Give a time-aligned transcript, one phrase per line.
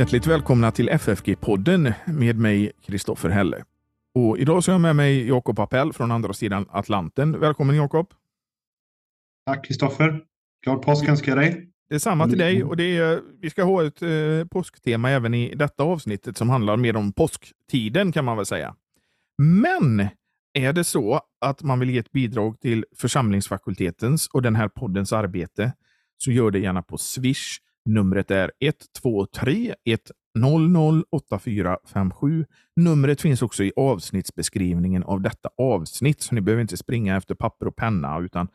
[0.00, 3.64] Hjärtligt välkomna till FFG-podden med mig, Kristoffer Helle.
[4.14, 7.40] Och idag så har jag med mig Jakob Appell från andra sidan Atlanten.
[7.40, 8.14] Välkommen Jakob!
[9.46, 10.20] Tack Kristoffer!
[10.64, 11.70] Glad påsk önskar jag dig!
[11.90, 12.64] Detsamma till dig.
[12.64, 14.10] Och det är, vi ska ha ett eh,
[14.50, 18.76] påsktema även i detta avsnittet som handlar mer om påsktiden kan man väl säga.
[19.38, 20.08] Men
[20.52, 25.12] är det så att man vill ge ett bidrag till församlingsfakultetens och den här poddens
[25.12, 25.72] arbete
[26.18, 27.58] så gör det gärna på Swish.
[27.84, 29.74] Numret är 123
[31.10, 32.46] 8457.
[32.76, 37.66] Numret finns också i avsnittsbeskrivningen av detta avsnitt, så ni behöver inte springa efter papper
[37.66, 38.48] och penna, utan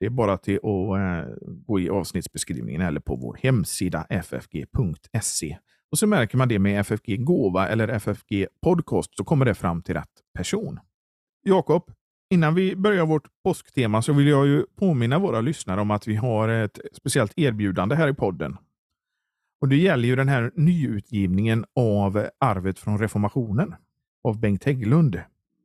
[0.00, 1.34] det är bara till att eh,
[1.66, 5.58] gå i avsnittsbeskrivningen eller på vår hemsida ffg.se.
[5.90, 9.82] Och så märker man det med FFG Gåva eller FFG Podcast så kommer det fram
[9.82, 10.80] till rätt person.
[11.42, 11.92] Jakob,
[12.30, 16.14] innan vi börjar vårt påsktema så vill jag ju påminna våra lyssnare om att vi
[16.14, 18.56] har ett speciellt erbjudande här i podden.
[19.60, 23.74] Och Det gäller ju den här nyutgivningen av Arvet från reformationen
[24.24, 25.20] av Bengt Hägglund.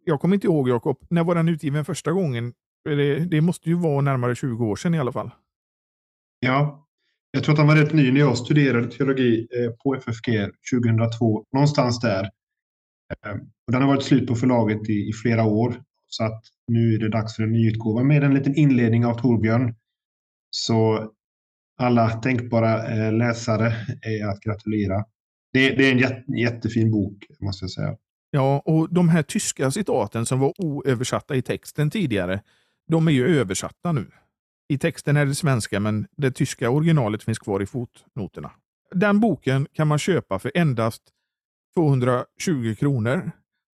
[0.05, 2.53] Jag kommer inte ihåg, Jakob, när var den utgiven första gången?
[2.83, 5.31] Det, det, måste ju vara närmare 20 år sedan i alla fall.
[6.39, 6.87] Ja,
[7.31, 11.45] jag tror att han var rätt ny när jag studerade teologi eh, på FFG 2002.
[11.53, 12.23] Någonstans där.
[13.25, 13.31] Eh,
[13.67, 15.83] och den har varit slut på förlaget i, i flera år.
[16.13, 19.75] Så att nu är det dags för en nyutgåva med en liten inledning av Torbjörn.
[20.49, 21.11] Så
[21.77, 25.05] alla tänkbara eh, läsare är att gratulera.
[25.53, 27.97] Det, det är en jätte, jättefin bok, måste jag säga.
[28.31, 32.41] Ja, och de här tyska citaten som var oöversatta i texten tidigare,
[32.87, 34.11] de är ju översatta nu.
[34.69, 38.51] I texten är det svenska, men det tyska originalet finns kvar i fotnoterna.
[38.95, 41.01] Den boken kan man köpa för endast
[41.75, 43.31] 220 kronor.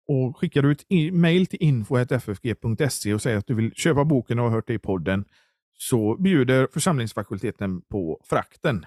[0.08, 4.44] Och Skickar du ett mejl till info.ffg.se och säger att du vill köpa boken och
[4.44, 5.24] har hört det i podden,
[5.78, 8.86] så bjuder församlingsfakulteten på frakten.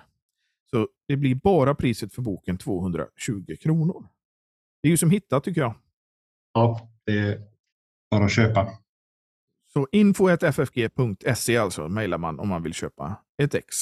[0.72, 4.08] Så det blir bara priset för boken 220 kronor.
[4.82, 5.74] Det är ju som hittat tycker jag.
[6.54, 7.42] Ja, det är
[8.12, 8.68] bara att köpa.
[9.74, 13.76] Så info.ffg.se alltså mejlar man om man vill köpa ett ex.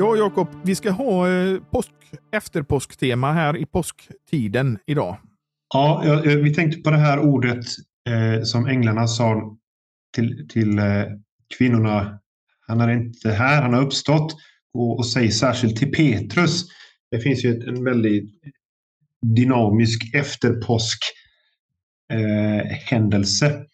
[0.00, 5.16] Ja, Jakob, vi ska ha eh, påsk, efter efterpåsktema här i påsktiden idag.
[5.74, 7.64] Ja, vi tänkte på det här ordet
[8.08, 9.56] eh, som änglarna sa
[10.14, 11.04] till, till eh,
[11.58, 12.20] kvinnorna.
[12.66, 14.36] Han är inte här, han har uppstått.
[14.74, 16.64] Och, och säger särskilt till Petrus.
[17.10, 18.30] Det finns ju en väldigt
[19.36, 20.98] dynamisk efterpåsk
[22.12, 23.64] eh, händelse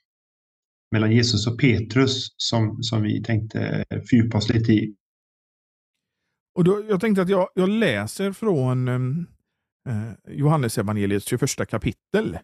[0.93, 4.94] mellan Jesus och Petrus som, som vi tänkte fördjupa oss lite i.
[6.56, 12.39] Och då, jag tänkte att jag, jag läser från eh, eh Johannes evangeliets 21 kapitel,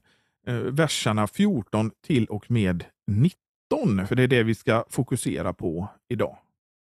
[0.46, 5.88] eh, verserna 14 till och med 19, för det är det vi ska fokusera på
[6.08, 6.38] idag.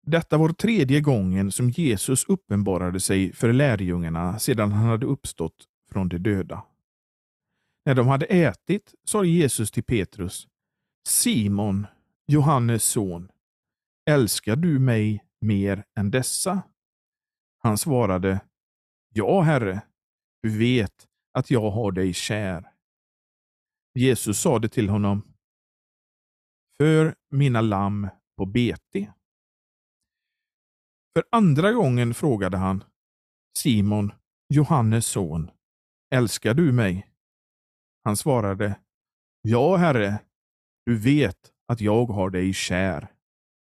[0.05, 6.09] Detta var tredje gången som Jesus uppenbarade sig för lärjungarna sedan han hade uppstått från
[6.09, 6.63] de döda.
[7.85, 10.47] När de hade ätit sa Jesus till Petrus,
[11.07, 11.87] Simon,
[12.27, 13.31] Johannes son,
[14.09, 16.61] älskar du mig mer än dessa?
[17.63, 18.41] Han svarade,
[19.09, 19.81] Ja, Herre,
[20.41, 22.73] du vet att jag har dig kär.
[23.99, 25.33] Jesus sade till honom,
[26.77, 29.13] För mina lamm på bete.
[31.13, 32.83] För andra gången frågade han,
[33.57, 34.11] Simon,
[34.49, 35.51] Johannes son,
[36.15, 37.09] älskar du mig?
[38.03, 38.79] Han svarade,
[39.41, 40.21] Ja, Herre,
[40.85, 43.11] du vet att jag har dig kär.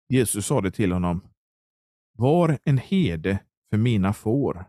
[0.09, 1.27] Jesus sade till honom,
[2.17, 3.39] Var en herde
[3.73, 4.65] för mina får.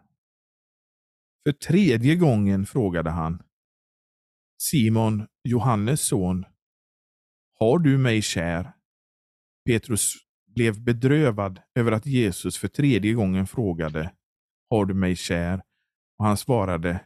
[1.47, 3.43] För tredje gången frågade han,
[4.59, 6.45] Simon, Johannes son,
[7.59, 8.73] har du mig kär?
[9.67, 10.15] Petrus
[10.47, 14.15] blev bedrövad över att Jesus för tredje gången frågade,
[14.71, 15.63] har du mig kär?
[16.19, 17.05] Och han svarade,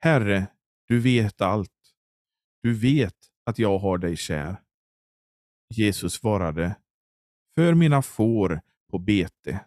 [0.00, 0.46] Herre,
[0.88, 1.94] du vet allt.
[2.62, 4.62] Du vet att jag har dig kär.
[5.74, 6.76] Jesus svarade,
[7.54, 9.64] för mina får på bete.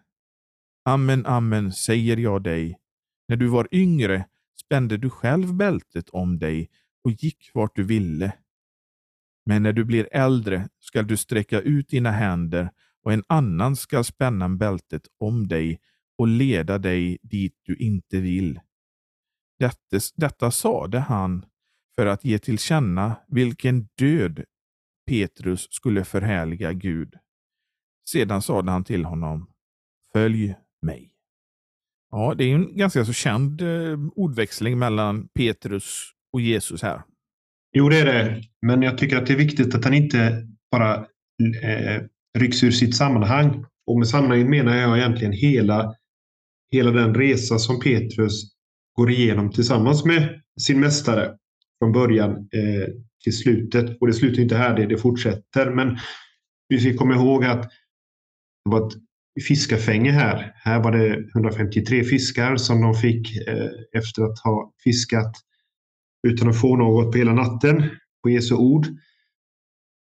[0.90, 2.80] Amen, amen, säger jag dig.
[3.28, 4.26] När du var yngre
[4.62, 6.70] spände du själv bältet om dig
[7.04, 8.34] och gick vart du ville.
[9.46, 12.70] Men när du blir äldre skall du sträcka ut dina händer
[13.04, 15.80] och en annan skall spänna bältet om dig
[16.18, 18.60] och leda dig dit du inte vill.
[19.60, 21.46] Detta, detta sade han
[21.96, 24.44] för att ge till känna vilken död
[25.08, 27.16] Petrus skulle förhärliga Gud.
[28.10, 29.50] Sedan sade han till honom,
[30.14, 31.12] Följ mig.
[32.12, 37.02] Ja, det är en ganska så känd eh, ordväxling mellan Petrus och Jesus här.
[37.74, 38.44] Jo, det är det.
[38.62, 40.96] Men jag tycker att det är viktigt att han inte bara
[41.64, 42.04] eh,
[42.38, 43.66] rycks ur sitt sammanhang.
[43.88, 45.96] Och med sammanhang menar jag egentligen hela,
[46.72, 48.44] hela den resa som Petrus
[48.96, 51.36] går igenom tillsammans med sin mästare
[51.80, 52.88] från början eh,
[53.24, 53.98] till slutet.
[54.02, 55.72] Och det slutar inte här, det, det fortsätter.
[55.72, 55.98] Men
[56.68, 57.62] vi ska komma ihåg att
[58.66, 58.94] det var ett
[59.48, 60.54] fiskafänge här.
[60.56, 65.31] Här var det 153 fiskar som de fick eh, efter att ha fiskat
[66.28, 67.90] utan att få något på hela natten
[68.24, 68.88] på Jesu ord.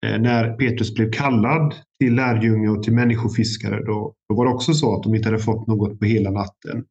[0.07, 4.75] Eh, när Petrus blev kallad till lärjunge och till människofiskare då, då var det också
[4.75, 6.85] så att de inte hade fått något på hela natten.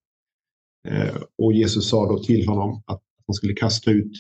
[0.88, 4.12] Eh, och Jesus sa då till honom att han skulle kasta ut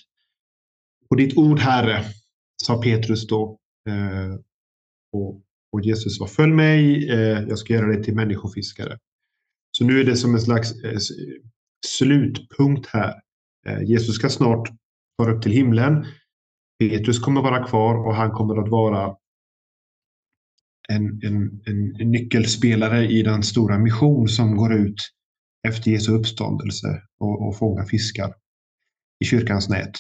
[1.10, 2.04] på ditt ord, Herre,
[2.64, 3.60] sa Petrus då.
[5.14, 5.42] Och,
[5.74, 8.98] och Jesus var följ mig, eh, jag ska göra dig till människofiskare.
[9.72, 10.98] Så nu är det som en slags eh,
[11.86, 13.14] slutpunkt här.
[13.68, 14.70] Eh, Jesus ska snart
[15.18, 16.06] fara upp till himlen.
[16.80, 19.16] Petrus kommer vara kvar och han kommer att vara
[20.90, 25.02] en, en, en, nyckelspelare i den stora mission som går ut
[25.68, 26.88] efter Jesu uppståndelse
[27.20, 28.34] och, och fångar fiskar
[29.20, 29.92] i kyrkans nät.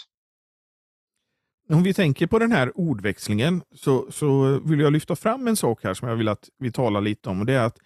[1.69, 5.83] Om vi tänker på den här ordväxlingen så, så vill jag lyfta fram en sak
[5.83, 7.39] här som jag vill att vi talar lite om.
[7.39, 7.77] och Det är att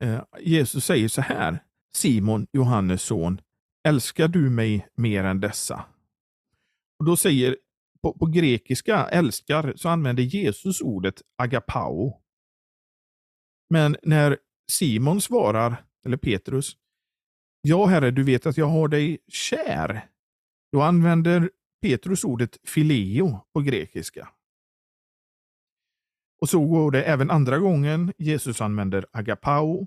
[0.00, 1.62] eh, Jesus säger så här.
[1.96, 3.40] Simon, Johannes son,
[3.88, 5.84] älskar du mig mer än dessa?
[6.98, 7.56] Och Då säger
[8.02, 12.20] på, på grekiska, älskar, så använder Jesus ordet agapao.
[13.70, 14.38] Men när
[14.70, 16.76] Simon svarar, eller Petrus,
[17.60, 20.06] Ja, Herre, du vet att jag har dig kär.
[20.72, 24.28] Då använder Petrus ordet fileo på grekiska.
[26.40, 29.86] Och så går det även andra gången Jesus använder agapao.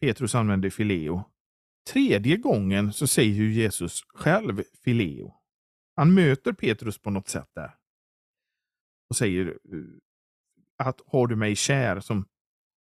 [0.00, 1.24] Petrus använder fileo.
[1.92, 5.34] Tredje gången så säger ju Jesus själv fileo.
[5.96, 7.76] Han möter Petrus på något sätt där.
[9.10, 9.84] Och säger eh,
[10.76, 12.26] att har du mig kär, som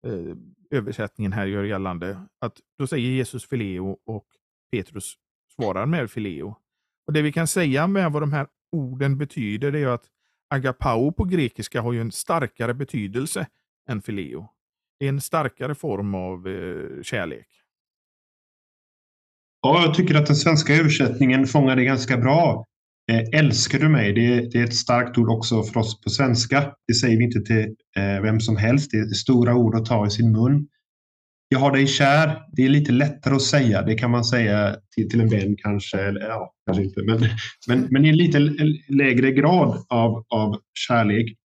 [0.07, 0.37] eh,
[0.71, 2.27] översättningen här gör gällande.
[2.39, 4.27] Att då säger Jesus fileo och
[4.71, 5.17] Petrus
[5.55, 6.55] svarar med fileo.
[7.07, 10.05] Och Det vi kan säga med vad de här orden betyder är att
[10.49, 13.47] agapao på grekiska har ju en starkare betydelse
[13.89, 14.47] än fileo.
[14.99, 17.47] Det är en starkare form av eh, kärlek.
[19.61, 22.65] Ja, jag tycker att den svenska översättningen fångar det ganska bra.
[23.11, 24.13] Eh, älskar du mig?
[24.13, 26.73] Det, det, är ett starkt ord också för oss på svenska.
[26.87, 28.91] Det säger vi inte till eh, vem som helst.
[28.91, 30.67] Det är stora ord att ta i sin mun.
[31.49, 32.43] Jag har dig kär.
[32.51, 33.81] Det är lite lättare att säga.
[33.81, 35.99] Det kan man säga till, till en vän kanske.
[35.99, 37.03] Eller, ja, kanske inte.
[37.03, 37.19] Men,
[37.67, 38.39] men, men i en lite
[38.87, 41.37] lägre grad av, av kärlek.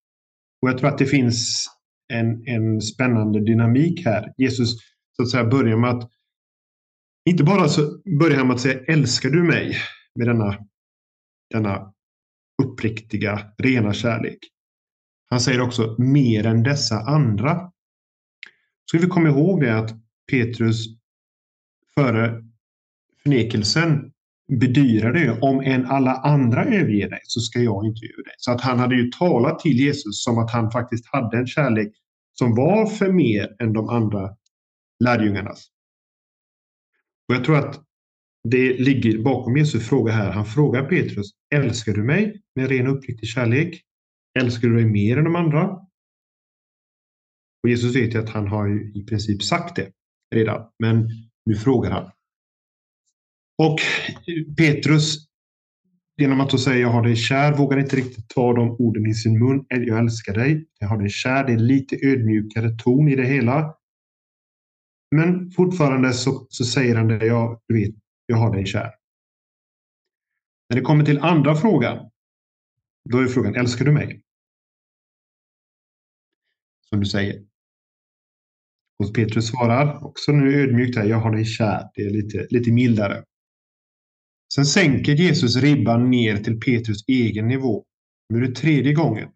[0.63, 1.67] Och jag tror att det finns
[2.13, 4.33] en, en spännande dynamik här.
[4.37, 4.77] Jesus
[5.17, 6.11] så att säga börjar med att
[7.31, 9.77] inte bara så börjar han med att säga älskar du mig
[10.15, 10.57] med denna
[11.53, 11.93] denna
[12.63, 14.39] uppriktiga, rena kärlek.
[15.31, 17.73] Han säger också mer än dessa andra.
[18.89, 19.91] Ska vi komma ihåg det att
[20.31, 20.87] Petrus
[21.95, 22.43] före
[23.23, 24.13] förnekelsen
[24.61, 28.35] bedyrade om en alla andra överger dig så ska jag inte överge dig.
[28.39, 31.93] Så att han hade ju talat till Jesus som att han faktiskt hade en kärlek
[32.33, 34.31] som var för mer än de andra
[35.05, 35.69] lärjungarnas.
[37.29, 37.81] Och jag tror att
[38.49, 40.31] det ligger bakom Jesu fråga här.
[40.31, 43.83] Han frågar Petrus, älskar du mig med ren uppriktig kärlek?
[44.39, 45.79] Älskar du dig mer än de andra?
[47.63, 49.93] Och Jesus vet ju att han har i princip sagt det
[50.35, 51.09] redan, men
[51.47, 52.11] nu frågar han.
[53.59, 53.79] Och
[54.57, 55.27] Petrus,
[56.17, 59.39] genom att säga jag har dig kär, vågar inte riktigt ta de orden i sin
[59.39, 59.67] mun.
[59.69, 61.47] Jag älskar dig, jag har dig kär.
[61.47, 63.77] Det är lite ödmjukare ton i det hela.
[65.11, 67.95] Men fortfarande så, så säger han det, jag vet,
[68.27, 68.91] jag har dig kär.
[70.69, 72.11] När det kommer till andra frågan,
[73.11, 74.23] då är frågan, älskar du mig?
[76.89, 77.52] Som du säger.
[79.03, 81.91] Och Petrus svarar också nu ödmjukt här, jag har dig kär.
[81.95, 83.25] Det är lite, lite mildare.
[84.55, 87.85] Sen sänker Jesus ribban ner till Petrus egen nivå.
[88.29, 89.29] Nu är det tredje gången.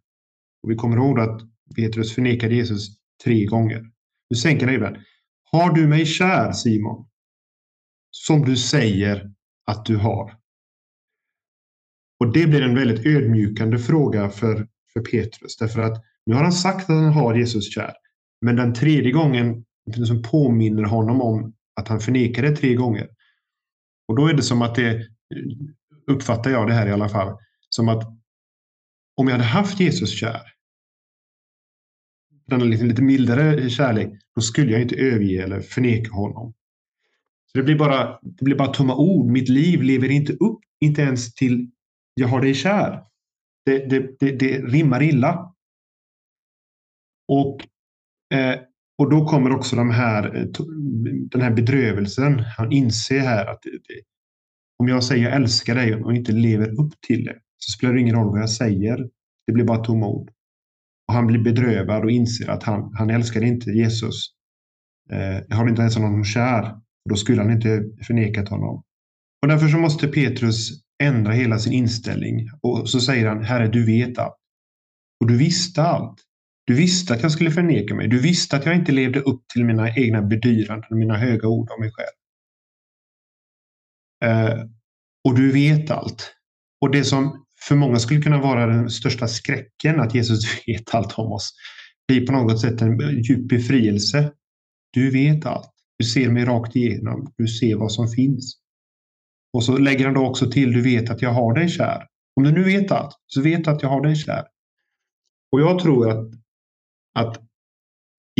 [0.62, 1.40] Och vi kommer ihåg att
[1.76, 2.88] Petrus förnekade Jesus
[3.25, 3.90] tre gånger.
[4.30, 4.96] Nu sänker han ribban.
[5.52, 7.06] Har du mig kär, Simon?
[8.25, 9.30] som du säger
[9.66, 10.35] att du har?
[12.20, 15.56] Och det blir en väldigt ödmjukande fråga för, för Petrus.
[15.56, 17.92] Därför att nu har han sagt att han har Jesus kär.
[18.40, 19.64] Men den tredje gången
[20.07, 23.09] som påminner honom om att han förnekade tre gånger.
[24.09, 25.02] Och då är det som att det, eh,
[26.07, 27.38] uppfattar jag det här i alla fall,
[27.69, 28.05] som att
[29.16, 30.43] om jag hade haft Jesus kär,
[32.47, 36.55] den lite, lite mildare kärlek, då skulle jag inte överge eller förneka honom.
[37.47, 39.31] Så det blir bara, det blir bara tomma ord.
[39.31, 41.71] Mitt liv lever inte upp, inte ens till
[42.14, 43.05] jag har dig kär.
[43.64, 45.55] Det, det, det, det rimmar illa.
[47.28, 47.66] Och,
[48.35, 48.61] eh,
[48.99, 50.47] och då kommer också de här, eh,
[51.30, 52.38] den här bedrövelsen.
[52.59, 53.61] Han inser här att
[54.78, 58.00] om jag säger jag älskar dig och inte lever upp till det så spelar det
[58.00, 59.09] ingen roll vad jag säger.
[59.47, 60.30] Det blir bara tomma ord.
[61.09, 64.28] Och han blir bedrövad och inser att han, han älskar inte Jesus.
[65.11, 66.75] Eh, jag har inte ens honom kär.
[67.09, 68.83] Då skulle han inte förnekat honom.
[69.42, 70.71] Och därför så måste Petrus
[71.02, 72.49] ändra hela sin inställning.
[72.62, 74.37] Och så säger han, Herre, du vet allt.
[75.21, 76.25] Och du visste allt.
[76.66, 78.08] Du visste att jag skulle förneka mig.
[78.08, 81.80] Du visste att jag inte levde upp till mina egna bedyranden, mina höga ord om
[81.80, 82.16] mig själv.
[84.25, 84.64] Eh,
[85.25, 86.35] och du vet allt.
[86.80, 91.18] Och det som för många skulle kunna vara den största skräcken, att Jesus vet allt
[91.18, 91.52] om oss,
[92.08, 94.32] blir på något sätt en djup befrielse.
[94.92, 95.73] Du vet allt.
[95.99, 97.32] Du ser mig rakt igenom.
[97.37, 98.56] Du ser vad som finns.
[99.52, 102.06] Och så lägger han då också till, du vet att jag har dig kär.
[102.37, 104.44] Om du nu vet allt, så vet du att jag har dig kär.
[105.52, 106.30] Och jag tror att,
[107.16, 107.37] att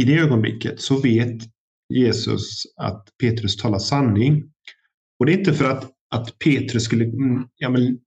[0.01, 1.43] i det ögonblicket så vet
[1.95, 4.53] Jesus att Petrus talar sanning.
[5.19, 7.05] Och det är inte för att, att Petrus skulle...
[7.05, 7.99] Mm, ja, men,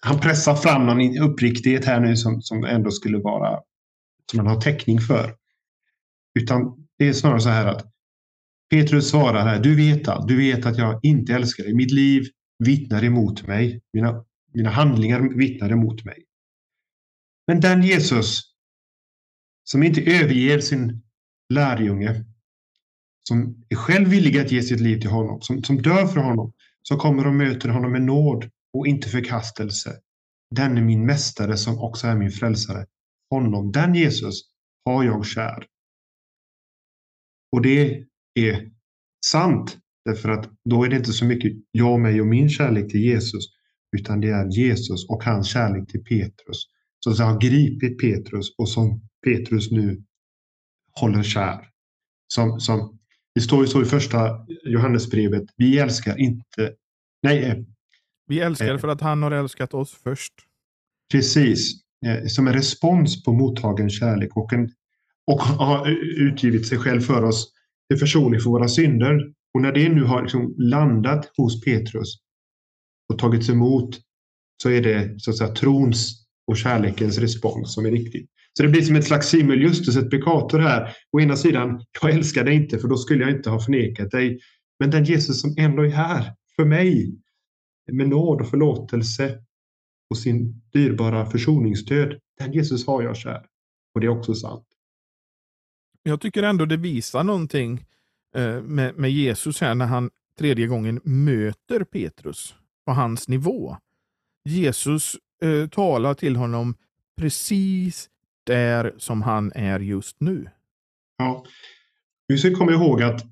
[0.00, 3.60] han pressar fram någon uppriktighet här nu som, som ändå skulle vara
[4.30, 5.34] som han har täckning för.
[6.40, 7.86] Utan det är snarare så här att
[8.70, 11.74] Petrus svarar här, du vet allt, du vet att jag inte älskar dig.
[11.74, 12.22] Mitt liv
[12.58, 13.82] vittnar emot mig.
[13.92, 14.24] Mina,
[14.54, 16.24] mina handlingar vittnar emot mig.
[17.46, 18.47] Men den Jesus
[19.70, 21.02] som inte överger sin
[21.54, 22.24] lärjunge,
[23.28, 26.52] som är själv villig att ge sitt liv till honom, som, som dör för honom,
[26.82, 29.96] som kommer och möter honom med nåd och inte förkastelse.
[30.50, 32.86] Den är min mästare som också är min frälsare.
[33.30, 34.40] Honom, den Jesus,
[34.84, 35.66] har jag kär.
[37.52, 38.70] Och det är
[39.26, 39.76] sant.
[40.04, 43.44] Därför att då är det inte så mycket jag, mig och min kärlek till Jesus,
[43.96, 46.66] utan det är Jesus och hans kärlek till Petrus
[47.00, 50.02] som har gripit Petrus och som Petrus nu
[51.00, 51.68] håller kär.
[52.34, 52.98] Som, som,
[53.34, 56.74] det står ju så i första Johannesbrevet, vi älskar inte...
[57.22, 57.44] Nej.
[57.44, 57.56] Eh,
[58.26, 60.32] vi älskar för att han har älskat oss först.
[61.12, 61.74] Precis.
[62.06, 64.70] Eh, som en respons på mottagen kärlek och, en,
[65.26, 65.88] och har
[66.20, 67.52] utgivit sig själv för oss
[67.90, 69.32] till försoning för våra synder.
[69.54, 72.18] Och när det nu har liksom landat hos Petrus
[73.12, 74.00] och tagits emot
[74.62, 78.30] så är det så att säga trons och kärlekens respons som är riktigt.
[78.58, 80.96] Så det blir som ett slags simul justus ett peccator här.
[81.12, 84.40] Å ena sidan, jag älskar dig inte för då skulle jag inte ha förnekat dig.
[84.78, 87.18] Men den Jesus som ändå är här för mig
[87.92, 89.38] med nåd och förlåtelse
[90.10, 92.20] och sin dyrbara försoningsstöd.
[92.38, 93.46] Den Jesus har jag kär.
[93.94, 94.66] Och det är också sant.
[96.02, 97.86] Jag tycker ändå det visar någonting
[98.34, 102.54] eh, med, med Jesus här när han tredje gången möter Petrus
[102.86, 103.76] på hans nivå.
[104.44, 106.74] Jesus eh, talar till honom
[107.16, 108.10] precis
[108.48, 110.50] är som han är just nu.
[111.18, 111.44] Ja,
[112.28, 113.24] vi ska komma ihåg att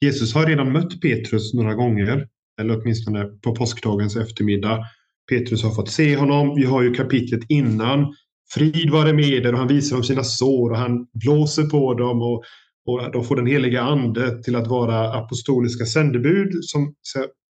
[0.00, 2.28] Jesus har redan mött Petrus några gånger,
[2.60, 4.84] eller åtminstone på påskdagens eftermiddag.
[5.30, 6.56] Petrus har fått se honom.
[6.56, 8.14] Vi har ju kapitlet innan
[8.50, 12.22] Frid vare med er och han visar dem sina sår och han blåser på dem
[12.22, 12.44] och,
[12.86, 16.94] och de får den heliga ande till att vara apostoliska sändebud som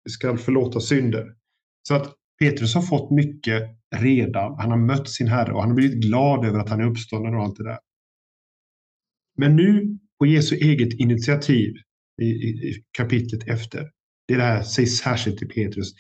[0.09, 1.25] ska förlåta synder.
[1.87, 2.13] Så att
[2.43, 3.63] Petrus har fått mycket
[3.95, 4.59] redan.
[4.59, 7.35] Han har mött sin Herre och han har blivit glad över att han är uppstånden
[7.35, 7.79] och allt det där.
[9.37, 11.73] Men nu på Jesu eget initiativ
[12.21, 13.91] i, i, i kapitlet efter,
[14.27, 15.93] det är det här sägs särskilt till Petrus.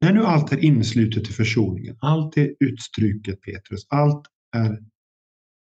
[0.00, 4.22] När nu allt är inslutet till försoningen, allt är utstruket Petrus, allt
[4.56, 4.78] är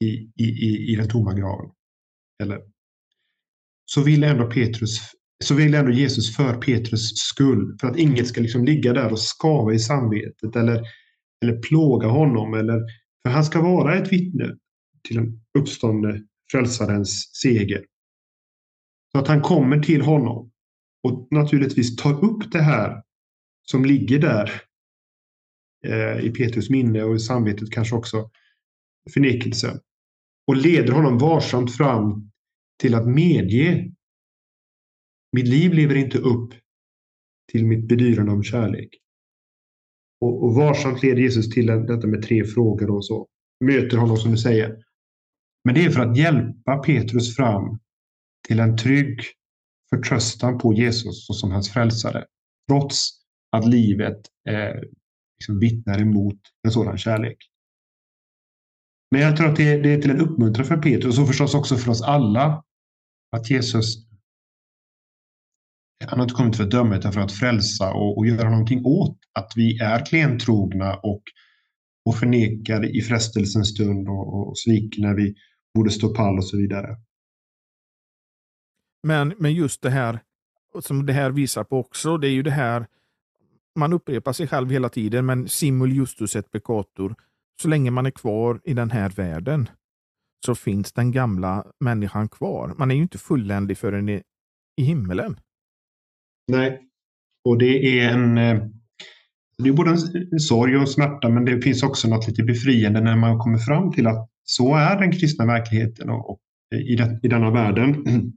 [0.04, 1.72] i, i, i, i den tomma graven.
[2.44, 2.62] Eller,
[3.86, 5.00] så vill ändå Petrus
[5.44, 9.20] så vill ändå Jesus för Petrus skull, för att inget ska liksom ligga där och
[9.20, 10.84] skava i samvetet eller,
[11.44, 12.54] eller plåga honom.
[12.54, 12.80] Eller,
[13.24, 14.58] för han ska vara ett vittne
[15.08, 16.22] till den uppståndne
[16.52, 17.86] frälsarens seger.
[19.12, 20.52] Så att han kommer till honom
[21.04, 23.02] och naturligtvis tar upp det här
[23.72, 24.52] som ligger där
[25.86, 28.30] eh, i Petrus minne och i samvetet kanske också
[29.14, 29.80] förnekelse.
[30.48, 32.32] Och leder honom varsamt fram
[32.80, 33.92] till att medge
[35.32, 36.54] mitt liv lever inte upp
[37.52, 38.90] till mitt bedyrande om kärlek.
[40.22, 43.28] Och, och varsamt leder Jesus till detta med tre frågor och så.
[43.66, 44.84] Möter honom som du säger.
[45.64, 47.80] Men det är för att hjälpa Petrus fram
[48.48, 49.22] till en trygg
[49.90, 52.26] förtröstan på Jesus som hans frälsare.
[52.68, 53.10] Trots
[53.52, 54.20] att livet
[54.50, 54.82] eh,
[55.40, 57.38] liksom vittnar emot en sådan kärlek.
[59.12, 61.76] Men jag tror att det, det är till en uppmuntran för Petrus och förstås också
[61.76, 62.64] för oss alla
[63.32, 64.11] att Jesus
[66.08, 68.86] han har inte kommit för att döma utan för att frälsa och, och göra någonting
[68.86, 71.24] åt att vi är klentrogna och
[72.06, 75.36] och förnekar i frestelsens stund och, och sviker när vi
[75.74, 76.98] borde stå pall och så vidare.
[79.08, 80.20] Men, men just det här
[80.80, 82.88] som det här visar på också, det är ju det här
[83.76, 87.16] man upprepar sig själv hela tiden, men simul justus et peccator.
[87.62, 89.70] Så länge man är kvar i den här världen
[90.46, 92.74] så finns den gamla människan kvar.
[92.78, 94.24] Man är ju inte fulländig förrän i,
[94.78, 95.40] i himmelen.
[96.48, 96.82] Nej,
[97.46, 98.64] och det är en eh,
[99.64, 99.90] det är både
[100.32, 103.58] en sorg och en smärta, men det finns också något lite befriande när man kommer
[103.58, 106.40] fram till att så är den kristna verkligheten och, och
[106.74, 108.06] eh, i, det, i denna världen.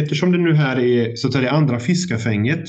[0.00, 2.64] Eftersom det nu här är så att säga, det andra fiskafänget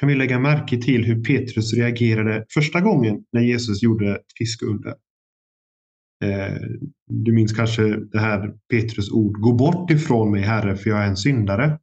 [0.00, 4.94] kan vi lägga märke till hur Petrus reagerade första gången när Jesus gjorde ett fiskeunder.
[6.24, 6.56] Eh,
[7.06, 11.08] du minns kanske det här Petrus ord, gå bort ifrån mig Herre, för jag är
[11.08, 11.78] en syndare.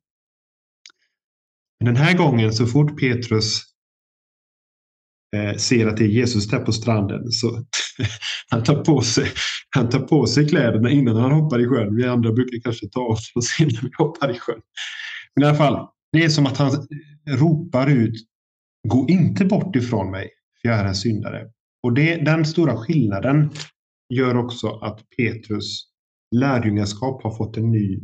[1.79, 3.61] Men den här gången, så fort Petrus
[5.35, 7.63] eh, ser att det är Jesus där på stranden, så
[8.49, 9.27] han tar på sig,
[9.69, 11.95] han tar på sig kläderna innan han hoppar i sjön.
[11.95, 14.61] Vi andra brukar kanske ta oss innan när vi hoppar i sjön.
[15.35, 16.87] Men i alla fall, det är som att han
[17.27, 18.27] ropar ut
[18.87, 20.29] Gå inte bort ifrån mig,
[20.61, 21.51] för jag är en syndare.
[21.83, 23.49] Och det, den stora skillnaden
[24.13, 25.83] gör också att Petrus
[26.35, 27.99] lärjungaskap har fått en ny...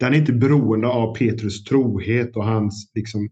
[0.00, 3.28] Den är inte beroende av Petrus trohet och hans liksom,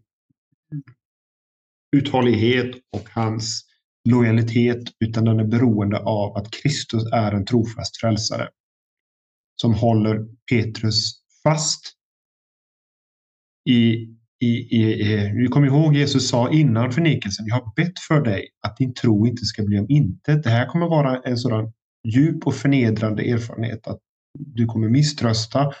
[1.95, 3.65] uthållighet och hans
[4.09, 8.49] lojalitet, utan den är beroende av att Kristus är en trofast frälsare
[9.61, 11.81] som håller Petrus fast
[13.69, 18.49] i i, i, vi kommer ihåg Jesus sa innan förnekelsen, jag har bett för dig
[18.61, 20.43] att din tro inte ska bli om intet.
[20.43, 21.73] Det här kommer vara en sådan
[22.07, 23.99] djup och förnedrande erfarenhet att
[24.39, 25.73] du kommer misströsta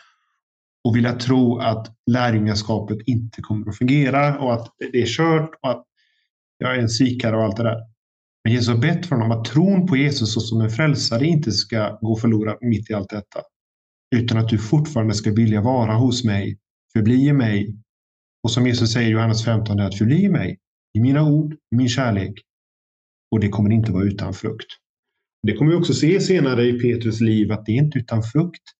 [0.85, 5.71] och vilja tro att lärjungaskapet inte kommer att fungera och att det är kört och
[5.71, 5.85] att
[6.57, 7.77] jag är en svikare och allt det där.
[8.43, 11.97] Men Jesus har bett för honom att tron på Jesus som en frälsare inte ska
[12.01, 13.41] gå förlorad mitt i allt detta.
[14.15, 16.57] Utan att du fortfarande ska vilja vara hos mig,
[16.93, 17.75] förbli i mig
[18.43, 20.59] och som Jesus säger i Johannes 15, att förbli i mig,
[20.97, 22.33] i mina ord, i min kärlek.
[23.31, 24.67] Och det kommer inte vara utan frukt.
[25.43, 28.74] Det kommer vi också se senare i Petrus liv, att det är inte utan frukt.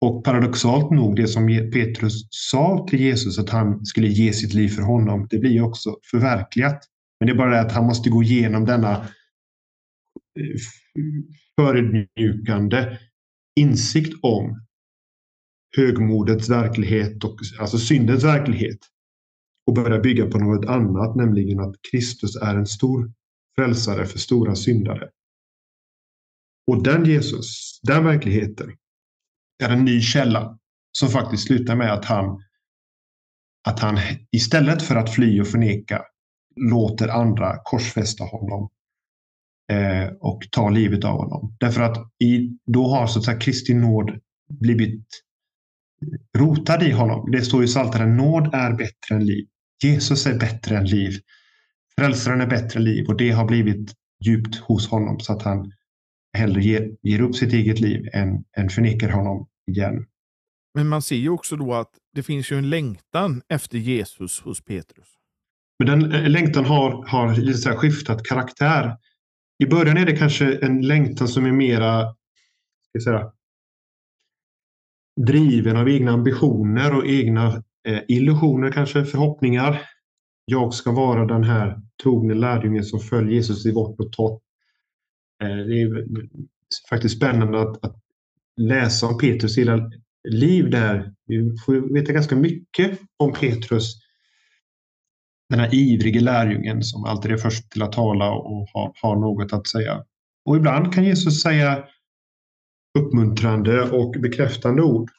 [0.00, 4.68] Och paradoxalt nog, det som Petrus sa till Jesus att han skulle ge sitt liv
[4.68, 6.84] för honom, det blir också förverkligat.
[7.20, 8.92] Men det är bara det att han måste gå igenom denna
[10.38, 10.56] eh,
[11.56, 12.98] förödmjukande
[13.56, 14.60] insikt om
[15.76, 18.78] högmodets verklighet och alltså syndens verklighet
[19.66, 23.12] och börja bygga på något annat, nämligen att Kristus är en stor
[23.56, 25.08] frälsare för stora syndare.
[26.66, 28.76] Och den Jesus, den verkligheten,
[29.64, 30.58] är en ny källa
[30.92, 32.42] som faktiskt slutar med att han,
[33.68, 33.98] att han
[34.32, 36.02] istället för att fly och förneka
[36.56, 38.70] låter andra korsfästa honom
[39.72, 41.56] eh, och ta livet av honom.
[41.60, 45.06] Därför att i, då har så att säga Kristi nåd blivit
[46.38, 47.30] rotad i honom.
[47.30, 49.46] Det står i Psaltaren, nåd är bättre än liv.
[49.82, 51.12] Jesus är bättre än liv.
[51.98, 53.92] Frälsaren är bättre än liv och det har blivit
[54.24, 55.72] djupt hos honom så att han
[56.36, 60.06] hellre ger, ger upp sitt eget liv än, än förnekar honom igen.
[60.74, 64.64] Men man ser ju också då att det finns ju en längtan efter Jesus hos
[64.64, 65.08] Petrus.
[65.78, 68.96] Men den eh, längtan har, har lite skiftat karaktär.
[69.64, 72.14] I början är det kanske en längtan som är mera
[73.04, 73.32] säga,
[75.20, 79.80] driven av egna ambitioner och egna eh, illusioner, kanske förhoppningar.
[80.44, 84.42] Jag ska vara den här trogne lärjungen som följer Jesus i vårt och torrt.
[85.42, 86.06] Eh, det är
[86.90, 87.96] faktiskt spännande att, att
[88.56, 89.90] läsa om Petrus hela
[90.28, 91.14] liv där.
[91.26, 93.94] Vi får veta ganska mycket om Petrus.
[95.48, 99.52] Den här ivrige lärjungen som alltid är först till att tala och har, har något
[99.52, 100.04] att säga.
[100.44, 101.84] Och ibland kan Jesus säga
[102.98, 105.10] uppmuntrande och bekräftande ord.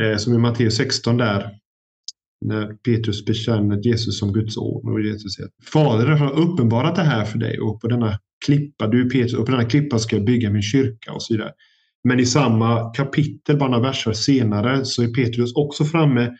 [0.00, 1.58] Eh, som i Matteus 16 där,
[2.44, 4.92] när Petrus bekänner Jesus som Guds son.
[4.92, 9.10] Och Jesus säger Fader har uppenbarat det här för dig och på denna klippa, du
[9.10, 11.52] Petrus, och på denna klippa ska jag bygga min kyrka och så vidare.
[12.04, 16.36] Men i samma kapitel, bara några verser senare, så är Petrus också framme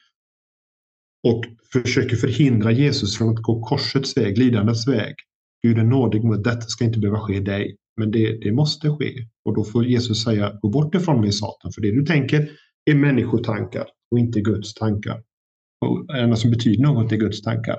[1.28, 5.14] och försöker förhindra Jesus från att gå korsets väg, lidandets väg.
[5.62, 7.76] Gud är nådig mot detta ska inte behöva ske dig.
[7.96, 9.14] Men det, det måste ske.
[9.44, 12.50] Och då får Jesus säga, gå bort ifrån mig Satan, för det du tänker
[12.90, 15.22] är människotankar och inte Guds tankar.
[15.80, 17.78] Och eh, det enda som betyder något är Guds tankar.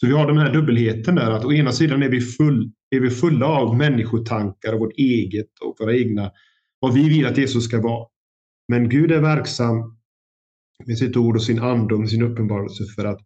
[0.00, 3.00] Så vi har den här dubbelheten där att å ena sidan är vi, full, är
[3.00, 6.30] vi fulla av människotankar och vårt eget och våra egna,
[6.80, 8.06] vad vi vill att Jesus ska vara.
[8.68, 9.98] Men Gud är verksam
[10.86, 13.20] med sitt ord och sin ande och sin uppenbarelse för att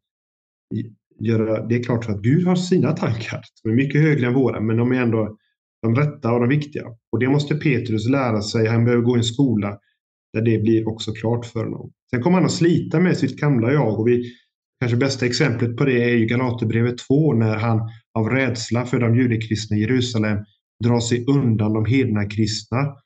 [1.20, 4.60] göra det är klart att Gud har sina tankar som är mycket högre än våra,
[4.60, 5.36] men de är ändå
[5.82, 6.84] de rätta och de viktiga.
[7.12, 8.66] Och det måste Petrus lära sig.
[8.66, 9.78] Han behöver gå i en skola
[10.32, 11.92] där det blir också klart för honom.
[12.10, 14.32] Sen kommer han att slita med sitt gamla jag och vi,
[14.80, 17.80] kanske bästa exemplet på det är ju Galaterbrevet 2 när han
[18.18, 20.38] av rädsla för de judekristna i Jerusalem
[20.84, 22.96] drar sig undan de hedna kristna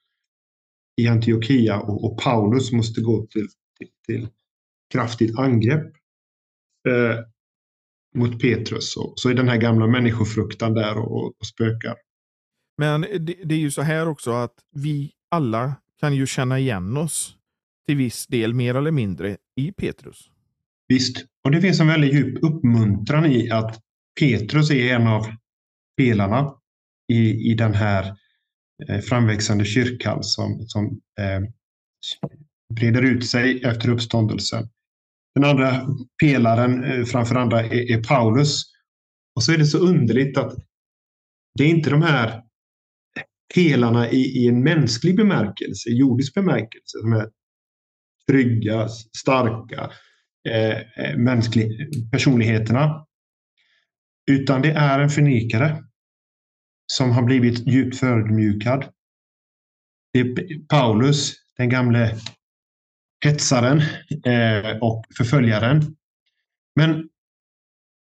[1.00, 3.46] i Antiochia och, och Paulus måste gå till,
[3.78, 4.28] till, till
[4.92, 5.86] kraftigt angrepp
[6.88, 7.18] eh,
[8.14, 8.96] mot Petrus.
[8.96, 11.94] Och, så är den här gamla människofruktan där och, och spökar.
[12.78, 16.96] Men det, det, är ju så här också att vi alla kan ju känna igen
[16.96, 17.36] oss
[17.86, 20.30] till viss del, mer eller mindre, i Petrus.
[20.88, 23.80] Visst, och det finns en väldigt djup uppmuntran i att
[24.20, 25.26] Petrus är en av
[25.96, 26.54] pelarna
[27.12, 28.16] i, i den här
[28.88, 30.84] eh, framväxande kyrkan som, som
[31.18, 31.40] eh,
[32.74, 34.68] breder ut sig efter uppståndelsen.
[35.34, 35.86] Den andra
[36.20, 38.64] pelaren eh, framför andra är, är, Paulus.
[39.34, 40.54] Och så är det så underligt att
[41.58, 42.42] det är inte de här
[43.54, 47.28] pelarna i, i en mänsklig bemärkelse, jordisk bemärkelse, som är
[48.30, 49.90] trygga, starka,
[50.48, 51.68] eh, eh mänskliga
[52.12, 53.06] personligheterna.
[54.30, 55.84] Utan det är en förnekare
[56.92, 58.84] som har blivit djupt förödmjukad.
[60.12, 62.16] Det är Paulus, den gamle
[63.24, 63.82] hetsaren
[64.26, 65.96] eh, och förföljaren.
[66.76, 67.08] Men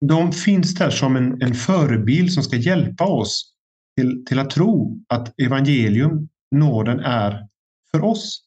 [0.06, 3.55] de finns där som en, en förebild som ska hjälpa oss
[3.98, 7.48] till, till att tro att evangelium, nåden, är
[7.92, 8.42] för oss.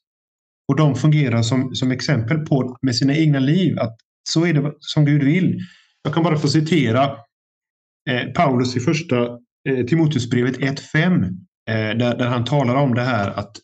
[0.69, 4.73] Och de fungerar som, som exempel på med sina egna liv att så är det
[4.79, 5.59] som Gud vill.
[6.03, 7.17] Jag kan bara få citera
[8.11, 9.29] eh, Paulus i första
[9.69, 13.57] eh, Timoteusbrevet 1.5 eh, där, där han talar om det här att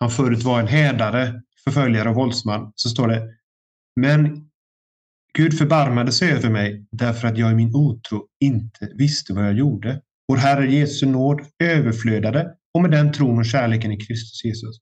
[0.00, 2.72] han förut var en hädare, förföljare och våldsman.
[2.74, 3.28] Så står det
[4.00, 4.48] Men
[5.34, 9.54] Gud förbarmade sig över mig därför att jag i min otro inte visste vad jag
[9.54, 10.00] gjorde.
[10.28, 14.76] Vår Herre Jesu nåd överflödade och med den tron och kärleken i Kristus Jesus.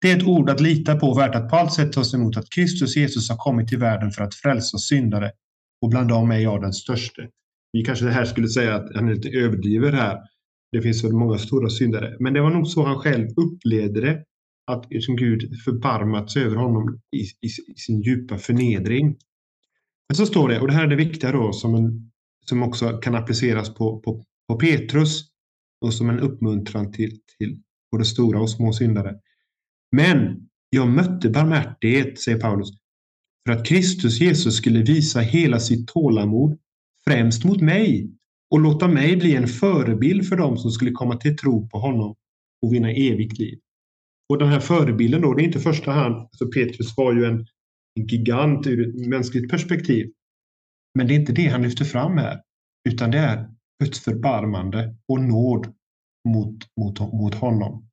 [0.00, 2.36] Det är ett ord att lita på och värt att på allt sätt tas emot
[2.36, 5.30] att Kristus Jesus har kommit till världen för att frälsa syndare
[5.82, 7.28] och bland dem är jag den störste.
[7.72, 10.18] Vi kanske här skulle säga att han är lite överdriver här.
[10.72, 14.24] Det finns så många stora syndare, men det var nog så han själv upplevde det.
[14.70, 19.16] Att liksom Gud förbarmat sig över honom i, i, i, sin djupa förnedring.
[20.08, 22.10] Men så står det, och det här är det viktiga då som, en,
[22.46, 25.24] som också kan appliceras på, på, på Petrus
[25.80, 29.14] och som en uppmuntran till, till både stora och små syndare.
[29.96, 32.68] Men jag mötte barmhärtighet, säger Paulus,
[33.46, 36.58] för att Kristus Jesus skulle visa hela sitt tålamod
[37.04, 38.10] främst mot mig
[38.50, 42.16] och låta mig bli en förebild för dem som skulle komma till tro på honom
[42.62, 43.58] och vinna evigt liv.
[44.28, 47.24] Och den här förebilden då, det är inte i första hand, alltså Petrus var ju
[47.24, 47.46] en,
[47.94, 50.12] en gigant ur ett mänskligt perspektiv.
[50.94, 52.40] Men det är inte det han lyfter fram här,
[52.88, 55.66] utan det är Guds förbarmande och nåd
[56.28, 57.88] mot, mot, mot honom.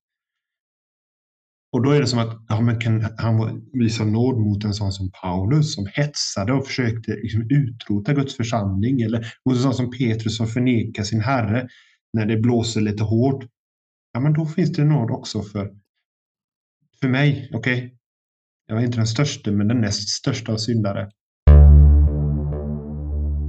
[1.71, 4.91] Och då är det som att ja, men kan han visa nåd mot en sån
[4.91, 9.91] som Paulus som hetsade och försökte liksom utrota Guds församling eller mot en sån som
[9.91, 11.67] Petrus som förnekar sin herre
[12.13, 13.45] när det blåser lite hårt.
[14.11, 15.73] Ja, men då finns det nåd också för,
[16.99, 17.49] för mig.
[17.53, 17.97] Okej, okay?
[18.67, 21.11] jag är inte den största, men den näst största av syndare.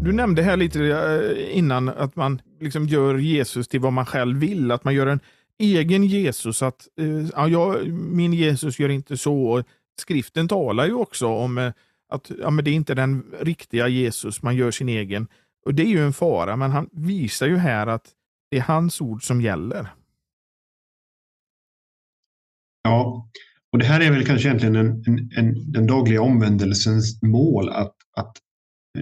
[0.05, 4.39] Du nämnde här lite eh, innan att man liksom gör Jesus till vad man själv
[4.39, 5.21] vill, att man gör en
[5.59, 6.63] egen Jesus.
[6.63, 9.63] att eh, ja, jag, Min Jesus gör inte så.
[10.01, 11.73] Skriften talar ju också om eh,
[12.09, 15.27] att ja, men det är inte den riktiga Jesus, man gör sin egen.
[15.67, 18.11] Och Det är ju en fara, men han visar ju här att
[18.51, 19.89] det är hans ord som gäller.
[22.83, 23.29] Ja,
[23.73, 27.69] och det här är väl kanske egentligen en, en, en, den dagliga omvändelsens mål.
[27.69, 28.37] Att, att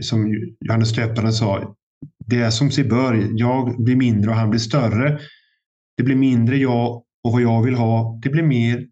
[0.00, 1.74] som Johannes Döparen sa,
[2.26, 3.28] det är som sig bör.
[3.31, 5.20] Jag blir mindre och han blir större.
[5.96, 8.20] Det blir mindre jag och vad jag vill ha.
[8.22, 8.87] Det blir mer